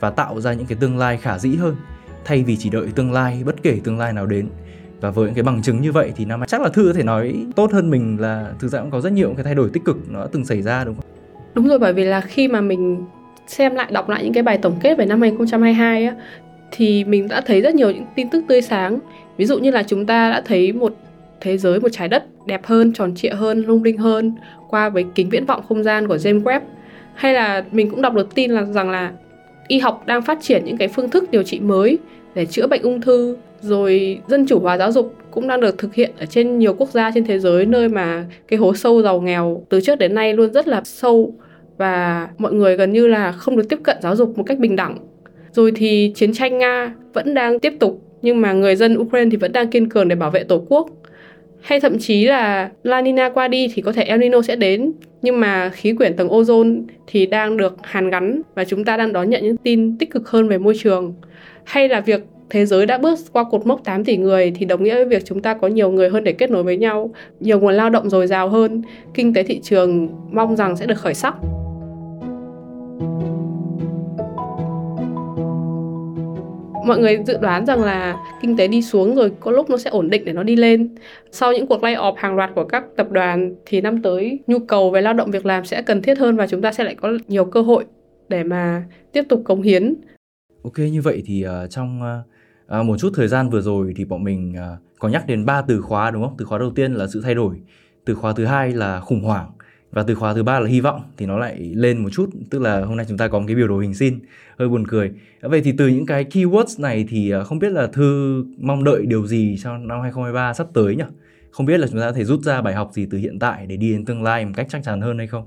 và 0.00 0.10
tạo 0.10 0.40
ra 0.40 0.52
những 0.52 0.66
cái 0.66 0.78
tương 0.80 0.98
lai 0.98 1.16
khả 1.16 1.38
dĩ 1.38 1.56
hơn, 1.56 1.76
thay 2.24 2.42
vì 2.42 2.56
chỉ 2.56 2.70
đợi 2.70 2.86
tương 2.94 3.12
lai, 3.12 3.42
bất 3.46 3.62
kể 3.62 3.78
tương 3.84 3.98
lai 3.98 4.12
nào 4.12 4.26
đến. 4.26 4.48
Và 5.00 5.10
với 5.10 5.26
những 5.26 5.34
cái 5.34 5.42
bằng 5.42 5.62
chứng 5.62 5.80
như 5.80 5.92
vậy 5.92 6.12
thì 6.16 6.24
năm 6.24 6.42
chắc 6.48 6.62
là 6.62 6.68
thư 6.68 6.86
có 6.86 6.92
thể 6.92 7.02
nói 7.02 7.34
tốt 7.56 7.72
hơn 7.72 7.90
mình 7.90 8.16
là 8.20 8.52
thực 8.58 8.68
ra 8.68 8.80
cũng 8.80 8.90
có 8.90 9.00
rất 9.00 9.12
nhiều 9.12 9.32
cái 9.36 9.44
thay 9.44 9.54
đổi 9.54 9.70
tích 9.72 9.84
cực 9.84 9.96
nó 10.10 10.20
đã 10.20 10.26
từng 10.32 10.44
xảy 10.44 10.62
ra, 10.62 10.84
đúng 10.84 10.94
không? 10.94 11.04
Đúng 11.54 11.68
rồi, 11.68 11.78
bởi 11.78 11.92
vì 11.92 12.04
là 12.04 12.20
khi 12.20 12.48
mà 12.48 12.60
mình 12.60 13.04
xem 13.46 13.74
lại, 13.74 13.90
đọc 13.92 14.08
lại 14.08 14.24
những 14.24 14.32
cái 14.32 14.42
bài 14.42 14.58
tổng 14.58 14.78
kết 14.82 14.98
về 14.98 15.06
năm 15.06 15.20
2022 15.20 16.04
á, 16.04 16.14
thì 16.70 17.04
mình 17.04 17.28
đã 17.28 17.40
thấy 17.46 17.60
rất 17.60 17.74
nhiều 17.74 17.90
những 17.90 18.06
tin 18.14 18.30
tức 18.30 18.44
tươi 18.48 18.62
sáng. 18.62 18.98
Ví 19.36 19.44
dụ 19.44 19.58
như 19.58 19.70
là 19.70 19.82
chúng 19.82 20.06
ta 20.06 20.30
đã 20.30 20.42
thấy 20.46 20.72
một 20.72 20.94
thế 21.40 21.58
giới, 21.58 21.80
một 21.80 21.88
trái 21.92 22.08
đất 22.08 22.24
đẹp 22.46 22.66
hơn, 22.66 22.92
tròn 22.92 23.14
trịa 23.14 23.30
hơn, 23.30 23.62
lung 23.66 23.82
linh 23.82 23.98
hơn 23.98 24.34
qua 24.68 24.88
với 24.88 25.04
kính 25.14 25.30
viễn 25.30 25.46
vọng 25.46 25.62
không 25.68 25.82
gian 25.82 26.08
của 26.08 26.16
James 26.16 26.42
Webb 26.42 26.60
hay 27.20 27.34
là 27.34 27.64
mình 27.72 27.90
cũng 27.90 28.02
đọc 28.02 28.14
được 28.14 28.34
tin 28.34 28.50
là 28.50 28.64
rằng 28.64 28.90
là 28.90 29.12
y 29.68 29.78
học 29.78 30.02
đang 30.06 30.22
phát 30.22 30.38
triển 30.40 30.64
những 30.64 30.76
cái 30.76 30.88
phương 30.88 31.10
thức 31.10 31.30
điều 31.30 31.42
trị 31.42 31.60
mới 31.60 31.98
để 32.34 32.46
chữa 32.46 32.66
bệnh 32.66 32.82
ung 32.82 33.00
thư, 33.00 33.36
rồi 33.60 34.20
dân 34.28 34.46
chủ 34.46 34.60
hóa 34.60 34.78
giáo 34.78 34.92
dục 34.92 35.14
cũng 35.30 35.48
đang 35.48 35.60
được 35.60 35.78
thực 35.78 35.94
hiện 35.94 36.10
ở 36.18 36.26
trên 36.26 36.58
nhiều 36.58 36.74
quốc 36.74 36.90
gia 36.90 37.10
trên 37.10 37.24
thế 37.24 37.38
giới, 37.38 37.66
nơi 37.66 37.88
mà 37.88 38.24
cái 38.48 38.58
hố 38.58 38.74
sâu 38.74 39.02
giàu 39.02 39.20
nghèo 39.20 39.62
từ 39.68 39.80
trước 39.80 39.98
đến 39.98 40.14
nay 40.14 40.34
luôn 40.34 40.52
rất 40.52 40.68
là 40.68 40.82
sâu 40.84 41.34
và 41.78 42.28
mọi 42.38 42.52
người 42.52 42.76
gần 42.76 42.92
như 42.92 43.06
là 43.06 43.32
không 43.32 43.56
được 43.56 43.68
tiếp 43.68 43.78
cận 43.82 43.96
giáo 44.02 44.16
dục 44.16 44.38
một 44.38 44.44
cách 44.46 44.58
bình 44.58 44.76
đẳng. 44.76 44.98
Rồi 45.52 45.72
thì 45.76 46.12
chiến 46.14 46.32
tranh 46.32 46.58
nga 46.58 46.94
vẫn 47.12 47.34
đang 47.34 47.60
tiếp 47.60 47.72
tục, 47.80 48.02
nhưng 48.22 48.40
mà 48.40 48.52
người 48.52 48.76
dân 48.76 48.98
ukraine 48.98 49.30
thì 49.30 49.36
vẫn 49.36 49.52
đang 49.52 49.68
kiên 49.68 49.88
cường 49.88 50.08
để 50.08 50.16
bảo 50.16 50.30
vệ 50.30 50.44
tổ 50.44 50.64
quốc 50.68 50.90
hay 51.60 51.80
thậm 51.80 51.98
chí 51.98 52.24
là 52.24 52.70
La 52.82 53.02
Nina 53.02 53.28
qua 53.28 53.48
đi 53.48 53.68
thì 53.74 53.82
có 53.82 53.92
thể 53.92 54.02
El 54.02 54.20
Nino 54.20 54.42
sẽ 54.42 54.56
đến. 54.56 54.92
Nhưng 55.22 55.40
mà 55.40 55.68
khí 55.68 55.92
quyển 55.92 56.16
tầng 56.16 56.28
ozone 56.28 56.82
thì 57.06 57.26
đang 57.26 57.56
được 57.56 57.76
hàn 57.82 58.10
gắn 58.10 58.42
và 58.54 58.64
chúng 58.64 58.84
ta 58.84 58.96
đang 58.96 59.12
đón 59.12 59.30
nhận 59.30 59.42
những 59.42 59.56
tin 59.56 59.98
tích 59.98 60.10
cực 60.10 60.28
hơn 60.28 60.48
về 60.48 60.58
môi 60.58 60.74
trường. 60.78 61.14
Hay 61.64 61.88
là 61.88 62.00
việc 62.00 62.20
thế 62.50 62.66
giới 62.66 62.86
đã 62.86 62.98
bước 62.98 63.18
qua 63.32 63.44
cột 63.44 63.66
mốc 63.66 63.84
8 63.84 64.04
tỷ 64.04 64.16
người 64.16 64.52
thì 64.54 64.66
đồng 64.66 64.82
nghĩa 64.82 64.94
với 64.94 65.04
việc 65.04 65.24
chúng 65.24 65.42
ta 65.42 65.54
có 65.54 65.68
nhiều 65.68 65.90
người 65.90 66.08
hơn 66.08 66.24
để 66.24 66.32
kết 66.32 66.50
nối 66.50 66.62
với 66.62 66.76
nhau, 66.76 67.10
nhiều 67.40 67.60
nguồn 67.60 67.74
lao 67.74 67.90
động 67.90 68.10
dồi 68.10 68.26
dào 68.26 68.48
hơn, 68.48 68.82
kinh 69.14 69.34
tế 69.34 69.42
thị 69.42 69.60
trường 69.62 70.08
mong 70.30 70.56
rằng 70.56 70.76
sẽ 70.76 70.86
được 70.86 70.98
khởi 70.98 71.14
sắc. 71.14 71.34
Mọi 76.86 76.98
người 76.98 77.18
dự 77.26 77.36
đoán 77.40 77.66
rằng 77.66 77.84
là 77.84 78.16
kinh 78.42 78.56
tế 78.56 78.68
đi 78.68 78.82
xuống 78.82 79.14
rồi 79.14 79.32
có 79.40 79.50
lúc 79.50 79.70
nó 79.70 79.76
sẽ 79.76 79.90
ổn 79.90 80.10
định 80.10 80.24
để 80.24 80.32
nó 80.32 80.42
đi 80.42 80.56
lên. 80.56 80.94
Sau 81.30 81.52
những 81.52 81.66
cuộc 81.66 81.82
lay 81.82 81.94
off 81.94 82.14
hàng 82.16 82.36
loạt 82.36 82.50
của 82.54 82.64
các 82.64 82.84
tập 82.96 83.10
đoàn 83.10 83.54
thì 83.66 83.80
năm 83.80 84.02
tới 84.02 84.38
nhu 84.46 84.58
cầu 84.58 84.90
về 84.90 85.00
lao 85.02 85.14
động 85.14 85.30
việc 85.30 85.46
làm 85.46 85.64
sẽ 85.64 85.82
cần 85.82 86.02
thiết 86.02 86.18
hơn 86.18 86.36
và 86.36 86.46
chúng 86.46 86.62
ta 86.62 86.72
sẽ 86.72 86.84
lại 86.84 86.94
có 86.94 87.12
nhiều 87.28 87.44
cơ 87.44 87.62
hội 87.62 87.84
để 88.28 88.44
mà 88.44 88.84
tiếp 89.12 89.22
tục 89.28 89.42
cống 89.44 89.62
hiến. 89.62 89.94
Ok 90.64 90.78
như 90.78 91.00
vậy 91.02 91.22
thì 91.26 91.46
uh, 91.46 91.70
trong 91.70 92.00
uh, 92.78 92.84
một 92.86 92.96
chút 92.98 93.12
thời 93.16 93.28
gian 93.28 93.50
vừa 93.50 93.60
rồi 93.60 93.92
thì 93.96 94.04
bọn 94.04 94.24
mình 94.24 94.54
uh, 94.56 94.98
có 94.98 95.08
nhắc 95.08 95.26
đến 95.26 95.44
ba 95.44 95.62
từ 95.62 95.80
khóa 95.80 96.10
đúng 96.10 96.22
không? 96.22 96.34
Từ 96.38 96.44
khóa 96.44 96.58
đầu 96.58 96.70
tiên 96.70 96.94
là 96.94 97.06
sự 97.06 97.20
thay 97.24 97.34
đổi. 97.34 97.56
Từ 98.04 98.14
khóa 98.14 98.32
thứ 98.36 98.44
hai 98.44 98.72
là 98.72 99.00
khủng 99.00 99.22
hoảng 99.22 99.50
và 99.90 100.02
từ 100.02 100.14
khóa 100.14 100.34
thứ 100.34 100.42
ba 100.42 100.60
là 100.60 100.68
hy 100.68 100.80
vọng 100.80 101.00
thì 101.16 101.26
nó 101.26 101.38
lại 101.38 101.72
lên 101.74 101.98
một 101.98 102.08
chút 102.12 102.30
tức 102.50 102.62
là 102.62 102.80
hôm 102.80 102.96
nay 102.96 103.06
chúng 103.08 103.18
ta 103.18 103.28
có 103.28 103.38
một 103.38 103.44
cái 103.46 103.56
biểu 103.56 103.68
đồ 103.68 103.78
hình 103.78 103.94
xin 103.94 104.18
hơi 104.58 104.68
buồn 104.68 104.86
cười. 104.86 105.10
Vậy 105.40 105.60
thì 105.64 105.72
từ 105.78 105.88
những 105.88 106.06
cái 106.06 106.24
keywords 106.24 106.82
này 106.82 107.06
thì 107.08 107.30
à, 107.30 107.42
không 107.42 107.58
biết 107.58 107.72
là 107.72 107.86
thư 107.86 108.44
mong 108.58 108.84
đợi 108.84 109.06
điều 109.06 109.26
gì 109.26 109.56
cho 109.62 109.70
năm 109.78 110.00
2023 110.00 110.54
sắp 110.54 110.66
tới 110.74 110.96
nhỉ? 110.96 111.04
Không 111.50 111.66
biết 111.66 111.78
là 111.80 111.86
chúng 111.86 112.00
ta 112.00 112.06
có 112.06 112.12
thể 112.12 112.24
rút 112.24 112.42
ra 112.42 112.62
bài 112.62 112.74
học 112.74 112.90
gì 112.92 113.06
từ 113.10 113.18
hiện 113.18 113.38
tại 113.38 113.66
để 113.66 113.76
đi 113.76 113.92
đến 113.92 114.04
tương 114.04 114.22
lai 114.22 114.44
một 114.44 114.52
cách 114.56 114.66
chắc 114.70 114.82
chắn 114.84 115.00
hơn 115.00 115.18
hay 115.18 115.26
không? 115.26 115.44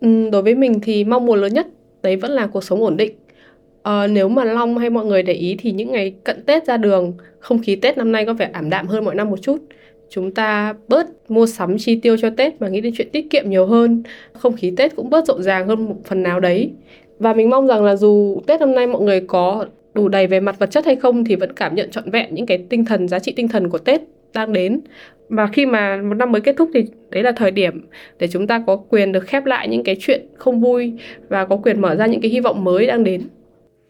Ừ, 0.00 0.30
đối 0.30 0.42
với 0.42 0.54
mình 0.54 0.80
thì 0.82 1.04
mong 1.04 1.26
muốn 1.26 1.40
lớn 1.40 1.54
nhất 1.54 1.66
đấy 2.02 2.16
vẫn 2.16 2.30
là 2.30 2.46
cuộc 2.46 2.64
sống 2.64 2.80
ổn 2.80 2.96
định. 2.96 3.12
À, 3.82 4.06
nếu 4.06 4.28
mà 4.28 4.44
long 4.44 4.78
hay 4.78 4.90
mọi 4.90 5.06
người 5.06 5.22
để 5.22 5.32
ý 5.32 5.56
thì 5.58 5.72
những 5.72 5.92
ngày 5.92 6.14
cận 6.24 6.44
tết 6.46 6.66
ra 6.66 6.76
đường 6.76 7.12
không 7.38 7.62
khí 7.62 7.76
tết 7.76 7.98
năm 7.98 8.12
nay 8.12 8.26
có 8.26 8.34
vẻ 8.34 8.50
ảm 8.52 8.70
đạm 8.70 8.86
hơn 8.86 9.04
mọi 9.04 9.14
năm 9.14 9.30
một 9.30 9.42
chút 9.42 9.58
chúng 10.10 10.34
ta 10.34 10.74
bớt 10.88 11.06
mua 11.28 11.46
sắm 11.46 11.78
chi 11.78 11.96
tiêu 11.96 12.16
cho 12.16 12.30
Tết 12.30 12.60
mà 12.60 12.68
nghĩ 12.68 12.80
đến 12.80 12.92
chuyện 12.96 13.08
tiết 13.12 13.30
kiệm 13.30 13.50
nhiều 13.50 13.66
hơn. 13.66 14.02
Không 14.32 14.56
khí 14.56 14.72
Tết 14.76 14.96
cũng 14.96 15.10
bớt 15.10 15.26
rộn 15.26 15.42
ràng 15.42 15.68
hơn 15.68 15.84
một 15.84 15.96
phần 16.04 16.22
nào 16.22 16.40
đấy. 16.40 16.70
Và 17.18 17.32
mình 17.32 17.50
mong 17.50 17.66
rằng 17.66 17.84
là 17.84 17.96
dù 17.96 18.40
Tết 18.46 18.60
năm 18.60 18.74
nay 18.74 18.86
mọi 18.86 19.02
người 19.02 19.20
có 19.20 19.66
đủ 19.94 20.08
đầy 20.08 20.26
về 20.26 20.40
mặt 20.40 20.58
vật 20.58 20.70
chất 20.70 20.86
hay 20.86 20.96
không 20.96 21.24
thì 21.24 21.36
vẫn 21.36 21.52
cảm 21.52 21.74
nhận 21.74 21.90
trọn 21.90 22.10
vẹn 22.10 22.34
những 22.34 22.46
cái 22.46 22.58
tinh 22.68 22.84
thần, 22.84 23.08
giá 23.08 23.18
trị 23.18 23.32
tinh 23.36 23.48
thần 23.48 23.68
của 23.70 23.78
Tết 23.78 24.00
đang 24.34 24.52
đến. 24.52 24.80
Và 25.28 25.46
khi 25.46 25.66
mà 25.66 25.96
một 25.96 26.14
năm 26.14 26.32
mới 26.32 26.40
kết 26.40 26.56
thúc 26.56 26.70
thì 26.74 26.84
đấy 27.10 27.22
là 27.22 27.32
thời 27.32 27.50
điểm 27.50 27.86
để 28.18 28.28
chúng 28.28 28.46
ta 28.46 28.62
có 28.66 28.76
quyền 28.76 29.12
được 29.12 29.24
khép 29.26 29.44
lại 29.44 29.68
những 29.68 29.84
cái 29.84 29.96
chuyện 30.00 30.26
không 30.36 30.60
vui 30.60 30.92
và 31.28 31.44
có 31.44 31.56
quyền 31.56 31.80
mở 31.80 31.96
ra 31.96 32.06
những 32.06 32.20
cái 32.20 32.30
hy 32.30 32.40
vọng 32.40 32.64
mới 32.64 32.86
đang 32.86 33.04
đến. 33.04 33.22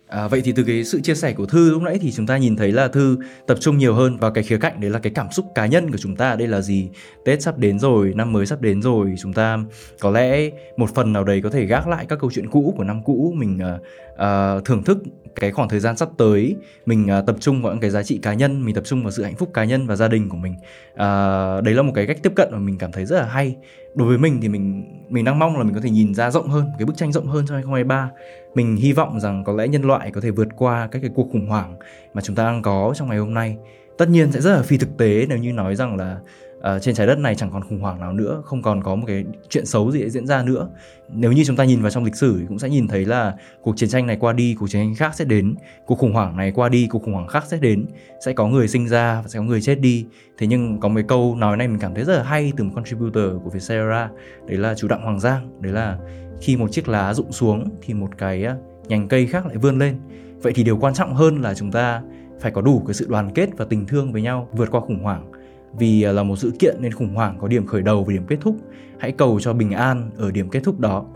À, 0.08 0.28
vậy 0.28 0.40
thì 0.44 0.52
từ 0.52 0.64
cái 0.64 0.84
sự 0.84 1.00
chia 1.00 1.14
sẻ 1.14 1.32
của 1.32 1.46
Thư 1.46 1.70
lúc 1.70 1.82
nãy 1.82 1.98
thì 2.00 2.12
chúng 2.12 2.26
ta 2.26 2.36
nhìn 2.36 2.56
thấy 2.56 2.72
là 2.72 2.88
Thư 2.88 3.18
tập 3.46 3.58
trung 3.60 3.78
nhiều 3.78 3.94
hơn 3.94 4.16
vào 4.16 4.30
cái 4.30 4.44
khía 4.44 4.58
cạnh 4.58 4.80
đấy 4.80 4.90
là 4.90 4.98
cái 4.98 5.12
cảm 5.14 5.30
xúc 5.30 5.46
cá 5.54 5.66
nhân 5.66 5.90
của 5.90 5.98
chúng 5.98 6.16
ta. 6.16 6.36
Đây 6.36 6.48
là 6.48 6.60
gì? 6.60 6.88
Tết 7.24 7.42
sắp 7.42 7.58
đến 7.58 7.78
rồi, 7.78 8.12
năm 8.16 8.32
mới 8.32 8.46
sắp 8.46 8.60
đến 8.60 8.82
rồi 8.82 9.14
chúng 9.18 9.32
ta 9.32 9.58
có 10.00 10.10
lẽ 10.10 10.50
một 10.76 10.94
phần 10.94 11.12
nào 11.12 11.24
đấy 11.24 11.40
có 11.42 11.50
thể 11.50 11.64
gác 11.64 11.88
lại 11.88 12.06
các 12.08 12.18
câu 12.18 12.30
chuyện 12.30 12.50
cũ 12.50 12.74
của 12.76 12.84
năm 12.84 13.02
cũ 13.04 13.34
mình 13.36 13.58
uh, 13.74 13.82
uh, 14.12 14.64
thưởng 14.64 14.84
thức 14.84 14.98
cái 15.40 15.50
khoảng 15.50 15.68
thời 15.68 15.80
gian 15.80 15.96
sắp 15.96 16.08
tới 16.16 16.56
mình 16.86 17.08
uh, 17.18 17.26
tập 17.26 17.36
trung 17.40 17.62
vào 17.62 17.72
những 17.72 17.80
cái 17.80 17.90
giá 17.90 18.02
trị 18.02 18.18
cá 18.22 18.34
nhân 18.34 18.64
mình 18.64 18.74
tập 18.74 18.84
trung 18.86 19.02
vào 19.02 19.10
sự 19.10 19.24
hạnh 19.24 19.36
phúc 19.36 19.50
cá 19.54 19.64
nhân 19.64 19.86
và 19.86 19.96
gia 19.96 20.08
đình 20.08 20.28
của 20.28 20.36
mình. 20.36 20.54
Uh, 20.92 21.64
đấy 21.64 21.74
là 21.74 21.82
một 21.82 21.92
cái 21.94 22.06
cách 22.06 22.18
tiếp 22.22 22.32
cận 22.36 22.48
mà 22.52 22.58
mình 22.58 22.78
cảm 22.78 22.92
thấy 22.92 23.04
rất 23.04 23.18
là 23.18 23.26
hay. 23.26 23.56
Đối 23.94 24.08
với 24.08 24.18
mình 24.18 24.38
thì 24.42 24.48
mình 24.48 24.84
mình 25.08 25.24
đang 25.24 25.38
mong 25.38 25.58
là 25.58 25.64
mình 25.64 25.74
có 25.74 25.80
thể 25.80 25.90
nhìn 25.90 26.14
ra 26.14 26.30
rộng 26.30 26.48
hơn 26.48 26.66
cái 26.78 26.86
bức 26.86 26.96
tranh 26.96 27.12
rộng 27.12 27.26
hơn 27.26 27.44
trong 27.46 27.54
2023 27.54 28.10
mình 28.54 28.76
hy 28.76 28.92
vọng 28.92 29.20
rằng 29.20 29.44
có 29.44 29.52
lẽ 29.52 29.68
nhân 29.68 29.82
loại 29.82 30.10
có 30.10 30.20
thể 30.20 30.30
vượt 30.30 30.48
qua 30.56 30.88
các 30.92 30.98
cái 30.98 31.10
cuộc 31.14 31.28
khủng 31.32 31.46
hoảng 31.46 31.76
mà 32.14 32.22
chúng 32.22 32.36
ta 32.36 32.44
đang 32.44 32.62
có 32.62 32.92
trong 32.96 33.08
ngày 33.08 33.18
hôm 33.18 33.34
nay 33.34 33.56
tất 33.98 34.08
nhiên 34.08 34.32
sẽ 34.32 34.40
rất 34.40 34.56
là 34.56 34.62
phi 34.62 34.78
thực 34.78 34.96
tế 34.98 35.26
nếu 35.28 35.38
như 35.38 35.52
nói 35.52 35.76
rằng 35.76 35.96
là 35.96 36.18
uh, 36.58 36.82
trên 36.82 36.94
trái 36.94 37.06
đất 37.06 37.18
này 37.18 37.34
chẳng 37.34 37.50
còn 37.52 37.62
khủng 37.64 37.80
hoảng 37.80 38.00
nào 38.00 38.12
nữa 38.12 38.42
không 38.44 38.62
còn 38.62 38.82
có 38.82 38.94
một 38.94 39.04
cái 39.06 39.24
chuyện 39.48 39.66
xấu 39.66 39.90
gì 39.90 40.10
diễn 40.10 40.26
ra 40.26 40.42
nữa. 40.42 40.68
Nếu 41.08 41.32
như 41.32 41.44
chúng 41.44 41.56
ta 41.56 41.64
nhìn 41.64 41.82
vào 41.82 41.90
trong 41.90 42.04
lịch 42.04 42.16
sử 42.16 42.44
cũng 42.48 42.58
sẽ 42.58 42.68
nhìn 42.68 42.88
thấy 42.88 43.04
là 43.04 43.34
cuộc 43.62 43.76
chiến 43.76 43.88
tranh 43.88 44.06
này 44.06 44.16
qua 44.20 44.32
đi 44.32 44.56
cuộc 44.58 44.70
chiến 44.70 44.80
tranh 44.80 44.94
khác 44.94 45.14
sẽ 45.14 45.24
đến 45.24 45.54
cuộc 45.86 45.98
khủng 45.98 46.12
hoảng 46.12 46.36
này 46.36 46.52
qua 46.52 46.68
đi 46.68 46.86
cuộc 46.90 47.02
khủng 47.02 47.14
hoảng 47.14 47.26
khác 47.26 47.44
sẽ 47.46 47.56
đến 47.56 47.86
sẽ 48.26 48.32
có 48.32 48.48
người 48.48 48.68
sinh 48.68 48.88
ra 48.88 49.20
và 49.22 49.28
sẽ 49.28 49.38
có 49.38 49.44
người 49.44 49.60
chết 49.60 49.80
đi. 49.80 50.06
Thế 50.38 50.46
nhưng 50.46 50.80
có 50.80 50.88
một 50.88 51.00
câu 51.08 51.34
nói 51.34 51.56
này 51.56 51.68
mình 51.68 51.78
cảm 51.78 51.94
thấy 51.94 52.04
rất 52.04 52.16
là 52.16 52.22
hay 52.22 52.52
từ 52.56 52.64
một 52.64 52.72
contributor 52.74 53.24
của 53.44 53.50
Vietcetera 53.50 54.10
đấy 54.46 54.58
là 54.58 54.74
chủ 54.74 54.88
đặng 54.88 55.02
Hoàng 55.02 55.20
Giang 55.20 55.62
đấy 55.62 55.72
là 55.72 55.98
khi 56.40 56.56
một 56.56 56.72
chiếc 56.72 56.88
lá 56.88 57.14
rụng 57.14 57.32
xuống 57.32 57.64
thì 57.82 57.94
một 57.94 58.08
cái 58.18 58.44
ờ, 58.44 58.56
nhành 58.88 59.08
cây 59.08 59.26
khác 59.26 59.46
lại 59.46 59.56
vươn 59.56 59.78
lên. 59.78 60.00
Vậy 60.42 60.52
thì 60.56 60.62
điều 60.62 60.76
quan 60.76 60.94
trọng 60.94 61.14
hơn 61.14 61.42
là 61.42 61.54
chúng 61.54 61.72
ta 61.72 62.02
phải 62.40 62.52
có 62.52 62.60
đủ 62.60 62.82
cái 62.86 62.94
sự 62.94 63.06
đoàn 63.08 63.30
kết 63.34 63.48
và 63.56 63.64
tình 63.64 63.86
thương 63.86 64.12
với 64.12 64.22
nhau 64.22 64.48
vượt 64.52 64.70
qua 64.70 64.80
khủng 64.80 65.02
hoảng. 65.02 65.30
Vì 65.78 66.02
à, 66.02 66.12
là 66.12 66.22
một 66.22 66.36
sự 66.36 66.52
kiện 66.58 66.76
nên 66.80 66.92
khủng 66.92 67.14
hoảng 67.14 67.36
có 67.40 67.48
điểm 67.48 67.66
khởi 67.66 67.82
đầu 67.82 68.04
và 68.04 68.12
điểm 68.12 68.26
kết 68.26 68.36
thúc. 68.40 68.56
Hãy 68.98 69.12
cầu 69.12 69.40
cho 69.40 69.52
bình 69.52 69.70
an 69.70 70.10
ở 70.16 70.30
điểm 70.30 70.48
kết 70.48 70.60
thúc 70.64 70.80
đó. 70.80 71.06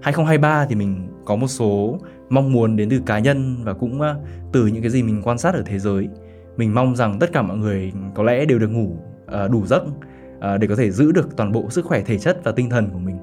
2023 0.00 0.66
thì 0.66 0.74
mình 0.74 1.08
có 1.24 1.36
một 1.36 1.46
số 1.46 1.98
mong 2.28 2.52
muốn 2.52 2.76
đến 2.76 2.90
từ 2.90 3.00
cá 3.06 3.18
nhân 3.18 3.64
và 3.64 3.72
cũng 3.72 4.00
à, 4.00 4.14
từ 4.52 4.66
những 4.66 4.82
cái 4.82 4.90
gì 4.90 5.02
mình 5.02 5.22
quan 5.22 5.38
sát 5.38 5.54
ở 5.54 5.62
thế 5.66 5.78
giới. 5.78 6.08
Mình 6.56 6.74
mong 6.74 6.96
rằng 6.96 7.18
tất 7.18 7.32
cả 7.32 7.42
mọi 7.42 7.56
người 7.56 7.92
có 8.14 8.22
lẽ 8.22 8.44
đều 8.44 8.58
được 8.58 8.68
ngủ 8.68 8.96
à, 9.26 9.48
đủ 9.48 9.66
giấc 9.66 9.82
để 10.60 10.66
có 10.66 10.76
thể 10.76 10.90
giữ 10.90 11.12
được 11.12 11.36
toàn 11.36 11.52
bộ 11.52 11.70
sức 11.70 11.84
khỏe 11.84 12.02
thể 12.02 12.18
chất 12.18 12.40
và 12.44 12.52
tinh 12.52 12.70
thần 12.70 12.90
của 12.92 12.98
mình 12.98 13.16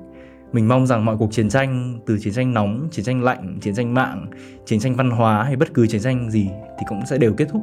mình 0.52 0.68
mong 0.68 0.88
rằng 0.88 1.06
mọi 1.06 1.18
cuộc 1.18 1.32
chiến 1.32 1.50
tranh 1.50 2.00
từ 2.06 2.20
chiến 2.20 2.34
tranh 2.34 2.54
nóng 2.54 2.88
chiến 2.92 3.06
tranh 3.06 3.24
lạnh 3.24 3.58
chiến 3.62 3.76
tranh 3.76 3.94
mạng 3.94 4.28
chiến 4.66 4.80
tranh 4.80 4.96
văn 4.96 5.12
hóa 5.12 5.44
hay 5.44 5.56
bất 5.56 5.74
cứ 5.74 5.88
chiến 5.88 6.02
tranh 6.02 6.32
gì 6.32 6.50
thì 6.80 6.86
cũng 6.90 7.06
sẽ 7.06 7.18
đều 7.18 7.34
kết 7.34 7.48
thúc. 7.52 7.62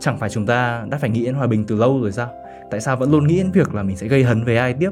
Chẳng 0.00 0.18
phải 0.18 0.30
chúng 0.30 0.46
ta 0.46 0.86
đã 0.90 0.98
phải 0.98 1.10
nghĩ 1.10 1.24
đến 1.24 1.34
hòa 1.34 1.46
bình 1.46 1.64
từ 1.64 1.76
lâu 1.76 2.00
rồi 2.00 2.12
sao? 2.12 2.28
Tại 2.70 2.80
sao 2.80 2.96
vẫn 2.96 3.10
luôn 3.10 3.26
nghĩ 3.26 3.36
đến 3.36 3.50
việc 3.52 3.74
là 3.74 3.82
mình 3.82 3.96
sẽ 3.96 4.08
gây 4.08 4.24
hấn 4.24 4.44
với 4.44 4.56
ai 4.56 4.74
tiếp? 4.74 4.90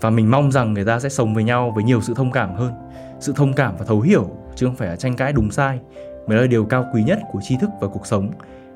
Và 0.00 0.10
mình 0.10 0.30
mong 0.30 0.52
rằng 0.52 0.74
người 0.74 0.84
ta 0.84 1.00
sẽ 1.00 1.08
sống 1.08 1.34
với 1.34 1.44
nhau 1.44 1.72
với 1.74 1.84
nhiều 1.84 2.00
sự 2.00 2.14
thông 2.14 2.30
cảm 2.30 2.54
hơn. 2.54 2.72
Sự 3.20 3.32
thông 3.36 3.52
cảm 3.52 3.76
và 3.78 3.84
thấu 3.84 4.00
hiểu 4.00 4.30
chứ 4.54 4.66
không 4.66 4.76
phải 4.76 4.88
là 4.88 4.96
tranh 4.96 5.16
cãi 5.16 5.32
đúng 5.32 5.50
sai. 5.50 5.78
Mới 6.26 6.38
là 6.38 6.46
điều 6.46 6.64
cao 6.64 6.84
quý 6.94 7.02
nhất 7.02 7.18
của 7.32 7.40
tri 7.42 7.56
thức 7.60 7.70
và 7.80 7.88
cuộc 7.88 8.06
sống. 8.06 8.30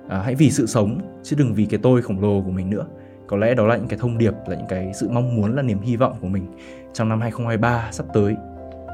À, 0.08 0.22
hãy 0.24 0.34
vì 0.34 0.50
sự 0.50 0.66
sống 0.66 1.00
chứ 1.22 1.36
đừng 1.38 1.54
vì 1.54 1.66
cái 1.66 1.80
tôi 1.82 2.02
khổng 2.02 2.20
lồ 2.20 2.42
của 2.42 2.50
mình 2.50 2.70
nữa 2.70 2.86
có 3.26 3.36
lẽ 3.36 3.54
đó 3.54 3.66
là 3.66 3.76
những 3.76 3.88
cái 3.88 3.98
thông 4.02 4.18
điệp 4.18 4.32
là 4.46 4.56
những 4.56 4.66
cái 4.68 4.90
sự 4.94 5.08
mong 5.10 5.36
muốn 5.36 5.56
là 5.56 5.62
niềm 5.62 5.80
hy 5.80 5.96
vọng 5.96 6.12
của 6.20 6.26
mình 6.26 6.46
trong 6.92 7.08
năm 7.08 7.20
2023 7.20 7.88
sắp 7.90 8.06
tới. 8.14 8.34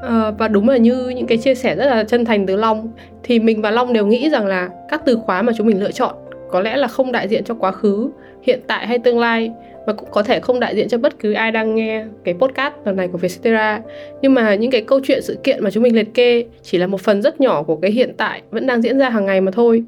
À, 0.03 0.31
và 0.31 0.47
đúng 0.47 0.69
là 0.69 0.77
như 0.77 1.09
những 1.09 1.27
cái 1.27 1.37
chia 1.37 1.55
sẻ 1.55 1.75
rất 1.75 1.85
là 1.85 2.03
chân 2.03 2.25
thành 2.25 2.45
từ 2.45 2.55
Long 2.55 2.91
thì 3.23 3.39
mình 3.39 3.61
và 3.61 3.71
Long 3.71 3.93
đều 3.93 4.05
nghĩ 4.05 4.29
rằng 4.29 4.45
là 4.45 4.69
các 4.89 5.01
từ 5.05 5.17
khóa 5.25 5.41
mà 5.41 5.53
chúng 5.57 5.67
mình 5.67 5.79
lựa 5.79 5.91
chọn 5.91 6.15
có 6.53 6.61
lẽ 6.61 6.77
là 6.77 6.87
không 6.87 7.11
đại 7.11 7.27
diện 7.27 7.43
cho 7.43 7.53
quá 7.53 7.71
khứ 7.71 8.09
hiện 8.43 8.59
tại 8.67 8.87
hay 8.87 8.99
tương 8.99 9.19
lai 9.19 9.51
và 9.85 9.93
cũng 9.93 10.09
có 10.11 10.23
thể 10.23 10.39
không 10.39 10.59
đại 10.59 10.75
diện 10.75 10.87
cho 10.89 10.97
bất 10.97 11.19
cứ 11.19 11.33
ai 11.33 11.51
đang 11.51 11.75
nghe 11.75 12.05
cái 12.23 12.33
podcast 12.33 12.73
lần 12.85 12.95
này 12.95 13.07
của 13.07 13.17
Vietcetera. 13.17 13.81
Nhưng 14.21 14.33
mà 14.33 14.55
những 14.55 14.71
cái 14.71 14.81
câu 14.81 14.99
chuyện 15.03 15.21
sự 15.21 15.37
kiện 15.43 15.63
mà 15.63 15.71
chúng 15.71 15.83
mình 15.83 15.95
liệt 15.95 16.13
kê 16.13 16.45
chỉ 16.61 16.77
là 16.77 16.87
một 16.87 17.01
phần 17.01 17.21
rất 17.21 17.41
nhỏ 17.41 17.63
của 17.63 17.75
cái 17.75 17.91
hiện 17.91 18.13
tại 18.17 18.41
vẫn 18.51 18.67
đang 18.67 18.81
diễn 18.81 18.99
ra 18.99 19.09
hàng 19.09 19.25
ngày 19.25 19.41
mà 19.41 19.51
thôi. 19.51 19.83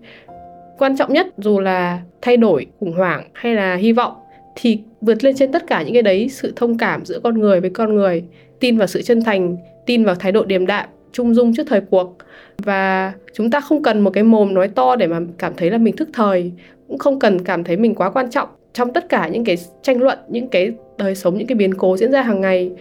Quan 0.77 0.97
trọng 0.97 1.13
nhất 1.13 1.27
dù 1.37 1.59
là 1.59 1.99
thay 2.21 2.37
đổi 2.37 2.65
khủng 2.79 2.93
hoảng 2.93 3.29
hay 3.33 3.55
là 3.55 3.75
hy 3.75 3.91
vọng 3.91 4.13
thì 4.55 4.79
vượt 5.01 5.23
lên 5.23 5.35
trên 5.35 5.51
tất 5.51 5.67
cả 5.67 5.83
những 5.83 5.93
cái 5.93 6.01
đấy 6.01 6.29
sự 6.29 6.53
thông 6.55 6.77
cảm 6.77 7.05
giữa 7.05 7.19
con 7.23 7.39
người 7.39 7.61
với 7.61 7.69
con 7.69 7.95
người, 7.95 8.23
tin 8.59 8.77
vào 8.77 8.87
sự 8.87 9.01
chân 9.01 9.23
thành, 9.23 9.57
tin 9.85 10.05
vào 10.05 10.15
thái 10.15 10.31
độ 10.31 10.45
điềm 10.45 10.65
đạm, 10.65 10.89
trung 11.11 11.33
dung 11.33 11.55
trước 11.55 11.63
thời 11.67 11.81
cuộc. 11.81 12.17
Và 12.57 13.13
chúng 13.33 13.51
ta 13.51 13.59
không 13.59 13.83
cần 13.83 14.01
một 14.01 14.09
cái 14.09 14.23
mồm 14.23 14.53
nói 14.53 14.67
to 14.67 14.95
để 14.95 15.07
mà 15.07 15.19
cảm 15.37 15.53
thấy 15.57 15.71
là 15.71 15.77
mình 15.77 15.95
thức 15.95 16.09
thời, 16.13 16.51
cũng 16.87 16.97
không 16.97 17.19
cần 17.19 17.43
cảm 17.43 17.63
thấy 17.63 17.77
mình 17.77 17.95
quá 17.95 18.09
quan 18.09 18.29
trọng 18.29 18.49
trong 18.73 18.93
tất 18.93 19.09
cả 19.09 19.27
những 19.27 19.43
cái 19.43 19.55
tranh 19.81 20.01
luận, 20.01 20.19
những 20.29 20.47
cái 20.47 20.71
đời 20.97 21.15
sống, 21.15 21.37
những 21.37 21.47
cái 21.47 21.55
biến 21.55 21.73
cố 21.73 21.97
diễn 21.97 22.11
ra 22.11 22.21
hàng 22.21 22.41
ngày, 22.41 22.71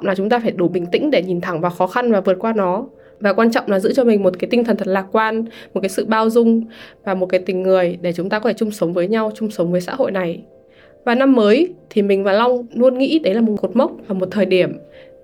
là 0.00 0.14
chúng 0.14 0.28
ta 0.28 0.38
phải 0.38 0.50
đủ 0.50 0.68
bình 0.68 0.86
tĩnh 0.86 1.10
để 1.10 1.22
nhìn 1.22 1.40
thẳng 1.40 1.60
vào 1.60 1.70
khó 1.70 1.86
khăn 1.86 2.12
và 2.12 2.20
vượt 2.20 2.36
qua 2.38 2.52
nó. 2.56 2.86
Và 3.20 3.32
quan 3.32 3.52
trọng 3.52 3.70
là 3.70 3.80
giữ 3.80 3.92
cho 3.92 4.04
mình 4.04 4.22
một 4.22 4.38
cái 4.38 4.48
tinh 4.50 4.64
thần 4.64 4.76
thật 4.76 4.86
lạc 4.86 5.06
quan, 5.12 5.44
một 5.74 5.80
cái 5.80 5.88
sự 5.88 6.04
bao 6.04 6.30
dung 6.30 6.64
và 7.04 7.14
một 7.14 7.26
cái 7.26 7.40
tình 7.46 7.62
người 7.62 7.98
để 8.02 8.12
chúng 8.12 8.28
ta 8.28 8.38
có 8.38 8.50
thể 8.50 8.54
chung 8.54 8.70
sống 8.70 8.92
với 8.92 9.08
nhau, 9.08 9.32
chung 9.34 9.50
sống 9.50 9.72
với 9.72 9.80
xã 9.80 9.94
hội 9.94 10.10
này 10.10 10.42
và 11.04 11.14
năm 11.14 11.32
mới 11.32 11.74
thì 11.90 12.02
mình 12.02 12.24
và 12.24 12.32
Long 12.32 12.66
luôn 12.74 12.98
nghĩ 12.98 13.18
đấy 13.18 13.34
là 13.34 13.40
một 13.40 13.56
cột 13.62 13.76
mốc 13.76 13.92
và 14.06 14.14
một 14.14 14.28
thời 14.30 14.46
điểm 14.46 14.78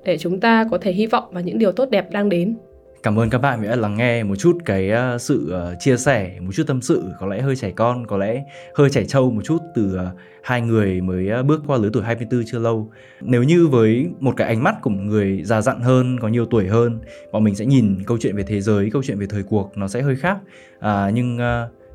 để 0.04 0.18
chúng 0.18 0.40
ta 0.40 0.66
có 0.70 0.78
thể 0.78 0.92
hy 0.92 1.06
vọng 1.06 1.24
vào 1.30 1.42
những 1.42 1.58
điều 1.58 1.72
tốt 1.72 1.90
đẹp 1.90 2.10
đang 2.10 2.28
đến. 2.28 2.56
Cảm 3.02 3.18
ơn 3.18 3.30
các 3.30 3.38
bạn 3.38 3.62
đã 3.62 3.76
lắng 3.76 3.96
nghe 3.96 4.22
một 4.22 4.36
chút 4.36 4.58
cái 4.64 4.90
ờ, 4.90 5.18
sự 5.18 5.50
ờ, 5.50 5.74
chia 5.78 5.96
sẻ, 5.96 6.32
một 6.40 6.50
chút 6.54 6.62
tâm 6.66 6.82
sự, 6.82 7.02
có 7.20 7.26
lẽ 7.26 7.40
hơi 7.40 7.56
trẻ 7.56 7.70
con, 7.70 8.06
có 8.06 8.16
lẽ 8.16 8.44
hơi 8.74 8.90
trẻ 8.90 9.04
trâu 9.04 9.30
một 9.30 9.42
chút 9.44 9.58
từ 9.74 9.96
ờ, 9.96 10.10
hai 10.42 10.60
người 10.60 11.00
mới 11.00 11.42
bước 11.42 11.62
qua 11.66 11.78
lứa 11.78 11.90
tuổi 11.92 12.02
24 12.02 12.42
chưa 12.46 12.58
lâu. 12.58 12.90
Nếu 13.20 13.42
như 13.42 13.66
với 13.66 14.06
một 14.20 14.34
cái 14.36 14.48
ánh 14.48 14.62
mắt 14.62 14.74
của 14.82 14.90
một 14.90 15.02
người 15.02 15.42
già 15.44 15.60
dặn 15.60 15.80
hơn, 15.80 16.20
có 16.20 16.28
nhiều 16.28 16.46
tuổi 16.46 16.66
hơn, 16.66 16.98
bọn 17.32 17.44
mình 17.44 17.54
sẽ 17.54 17.66
nhìn 17.66 17.96
câu 18.06 18.18
chuyện 18.20 18.36
về 18.36 18.42
thế 18.42 18.60
giới, 18.60 18.90
câu 18.92 19.02
chuyện 19.02 19.18
về 19.18 19.26
thời 19.30 19.42
cuộc 19.42 19.70
nó 19.76 19.88
sẽ 19.88 20.02
hơi 20.02 20.16
khác. 20.16 20.38
À, 20.80 21.10
nhưng 21.14 21.38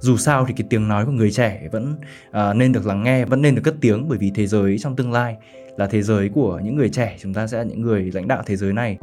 dù 0.05 0.17
sao 0.17 0.45
thì 0.45 0.53
cái 0.57 0.67
tiếng 0.69 0.87
nói 0.87 1.05
của 1.05 1.11
người 1.11 1.31
trẻ 1.31 1.67
vẫn 1.71 1.95
uh, 2.29 2.55
nên 2.55 2.71
được 2.71 2.85
lắng 2.85 3.03
nghe 3.03 3.25
vẫn 3.25 3.41
nên 3.41 3.55
được 3.55 3.61
cất 3.63 3.75
tiếng 3.81 4.09
bởi 4.09 4.17
vì 4.17 4.31
thế 4.35 4.47
giới 4.47 4.77
trong 4.77 4.95
tương 4.95 5.11
lai 5.11 5.35
là 5.77 5.87
thế 5.87 6.01
giới 6.01 6.29
của 6.29 6.59
những 6.63 6.75
người 6.75 6.89
trẻ 6.89 7.15
chúng 7.19 7.33
ta 7.33 7.47
sẽ 7.47 7.57
là 7.57 7.63
những 7.63 7.81
người 7.81 8.11
lãnh 8.13 8.27
đạo 8.27 8.43
thế 8.45 8.55
giới 8.55 8.73
này. 8.73 8.97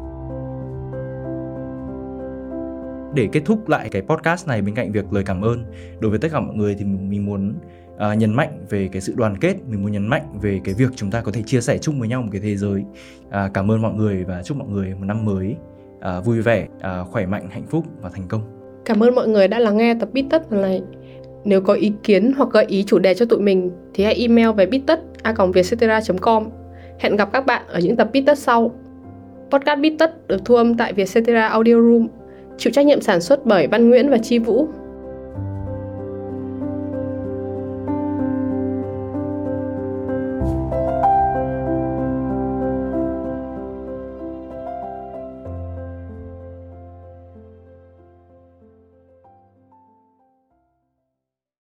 Để 3.14 3.28
kết 3.32 3.42
thúc 3.44 3.68
lại 3.68 3.88
cái 3.92 4.02
podcast 4.02 4.48
này 4.48 4.62
bên 4.62 4.74
cạnh 4.74 4.92
việc 4.92 5.12
lời 5.12 5.24
cảm 5.26 5.42
ơn 5.42 5.64
đối 6.00 6.10
với 6.10 6.18
tất 6.18 6.28
cả 6.32 6.40
mọi 6.40 6.56
người 6.56 6.74
thì 6.78 6.84
mình 6.84 7.26
muốn 7.26 7.54
uh, 7.94 8.18
nhấn 8.18 8.34
mạnh 8.34 8.66
về 8.70 8.88
cái 8.92 9.00
sự 9.00 9.14
đoàn 9.16 9.38
kết 9.38 9.56
mình 9.68 9.82
muốn 9.82 9.92
nhấn 9.92 10.06
mạnh 10.06 10.38
về 10.42 10.60
cái 10.64 10.74
việc 10.74 10.90
chúng 10.96 11.10
ta 11.10 11.20
có 11.20 11.32
thể 11.32 11.42
chia 11.46 11.60
sẻ 11.60 11.78
chung 11.78 12.00
với 12.00 12.08
nhau 12.08 12.22
một 12.22 12.28
cái 12.32 12.40
thế 12.40 12.56
giới. 12.56 12.84
Uh, 13.28 13.34
cảm 13.54 13.70
ơn 13.70 13.82
mọi 13.82 13.94
người 13.94 14.24
và 14.24 14.42
chúc 14.42 14.56
mọi 14.56 14.68
người 14.68 14.94
một 14.94 15.04
năm 15.04 15.24
mới 15.24 15.56
uh, 15.96 16.24
vui 16.24 16.42
vẻ 16.42 16.68
uh, 16.76 17.08
khỏe 17.08 17.26
mạnh 17.26 17.48
hạnh 17.50 17.66
phúc 17.66 17.86
và 18.00 18.10
thành 18.10 18.28
công. 18.28 18.61
Cảm 18.84 19.02
ơn 19.02 19.14
mọi 19.14 19.28
người 19.28 19.48
đã 19.48 19.58
lắng 19.58 19.76
nghe 19.76 19.94
tập 19.94 20.08
Bít 20.12 20.24
Tất 20.30 20.52
lần 20.52 20.62
này. 20.62 20.82
Nếu 21.44 21.60
có 21.60 21.74
ý 21.74 21.92
kiến 22.02 22.32
hoặc 22.36 22.48
gợi 22.52 22.64
ý 22.68 22.82
chủ 22.82 22.98
đề 22.98 23.14
cho 23.14 23.26
tụi 23.26 23.40
mình 23.40 23.70
thì 23.94 24.04
hãy 24.04 24.14
email 24.14 24.50
về 24.50 24.66
bittất@vietcetera.com. 24.66 26.48
Hẹn 26.98 27.16
gặp 27.16 27.32
các 27.32 27.46
bạn 27.46 27.62
ở 27.68 27.78
những 27.78 27.96
tập 27.96 28.08
Bít 28.12 28.24
Tất 28.26 28.38
sau. 28.38 28.74
Podcast 29.50 29.80
Bít 29.80 29.92
Tất 29.98 30.28
được 30.28 30.44
thu 30.44 30.54
âm 30.54 30.76
tại 30.76 30.92
Vietcetera 30.92 31.48
Audio 31.48 31.74
Room, 31.74 32.08
chịu 32.58 32.72
trách 32.72 32.86
nhiệm 32.86 33.00
sản 33.00 33.20
xuất 33.20 33.46
bởi 33.46 33.66
Văn 33.66 33.90
Nguyễn 33.90 34.10
và 34.10 34.18
Chi 34.18 34.38
Vũ. 34.38 34.68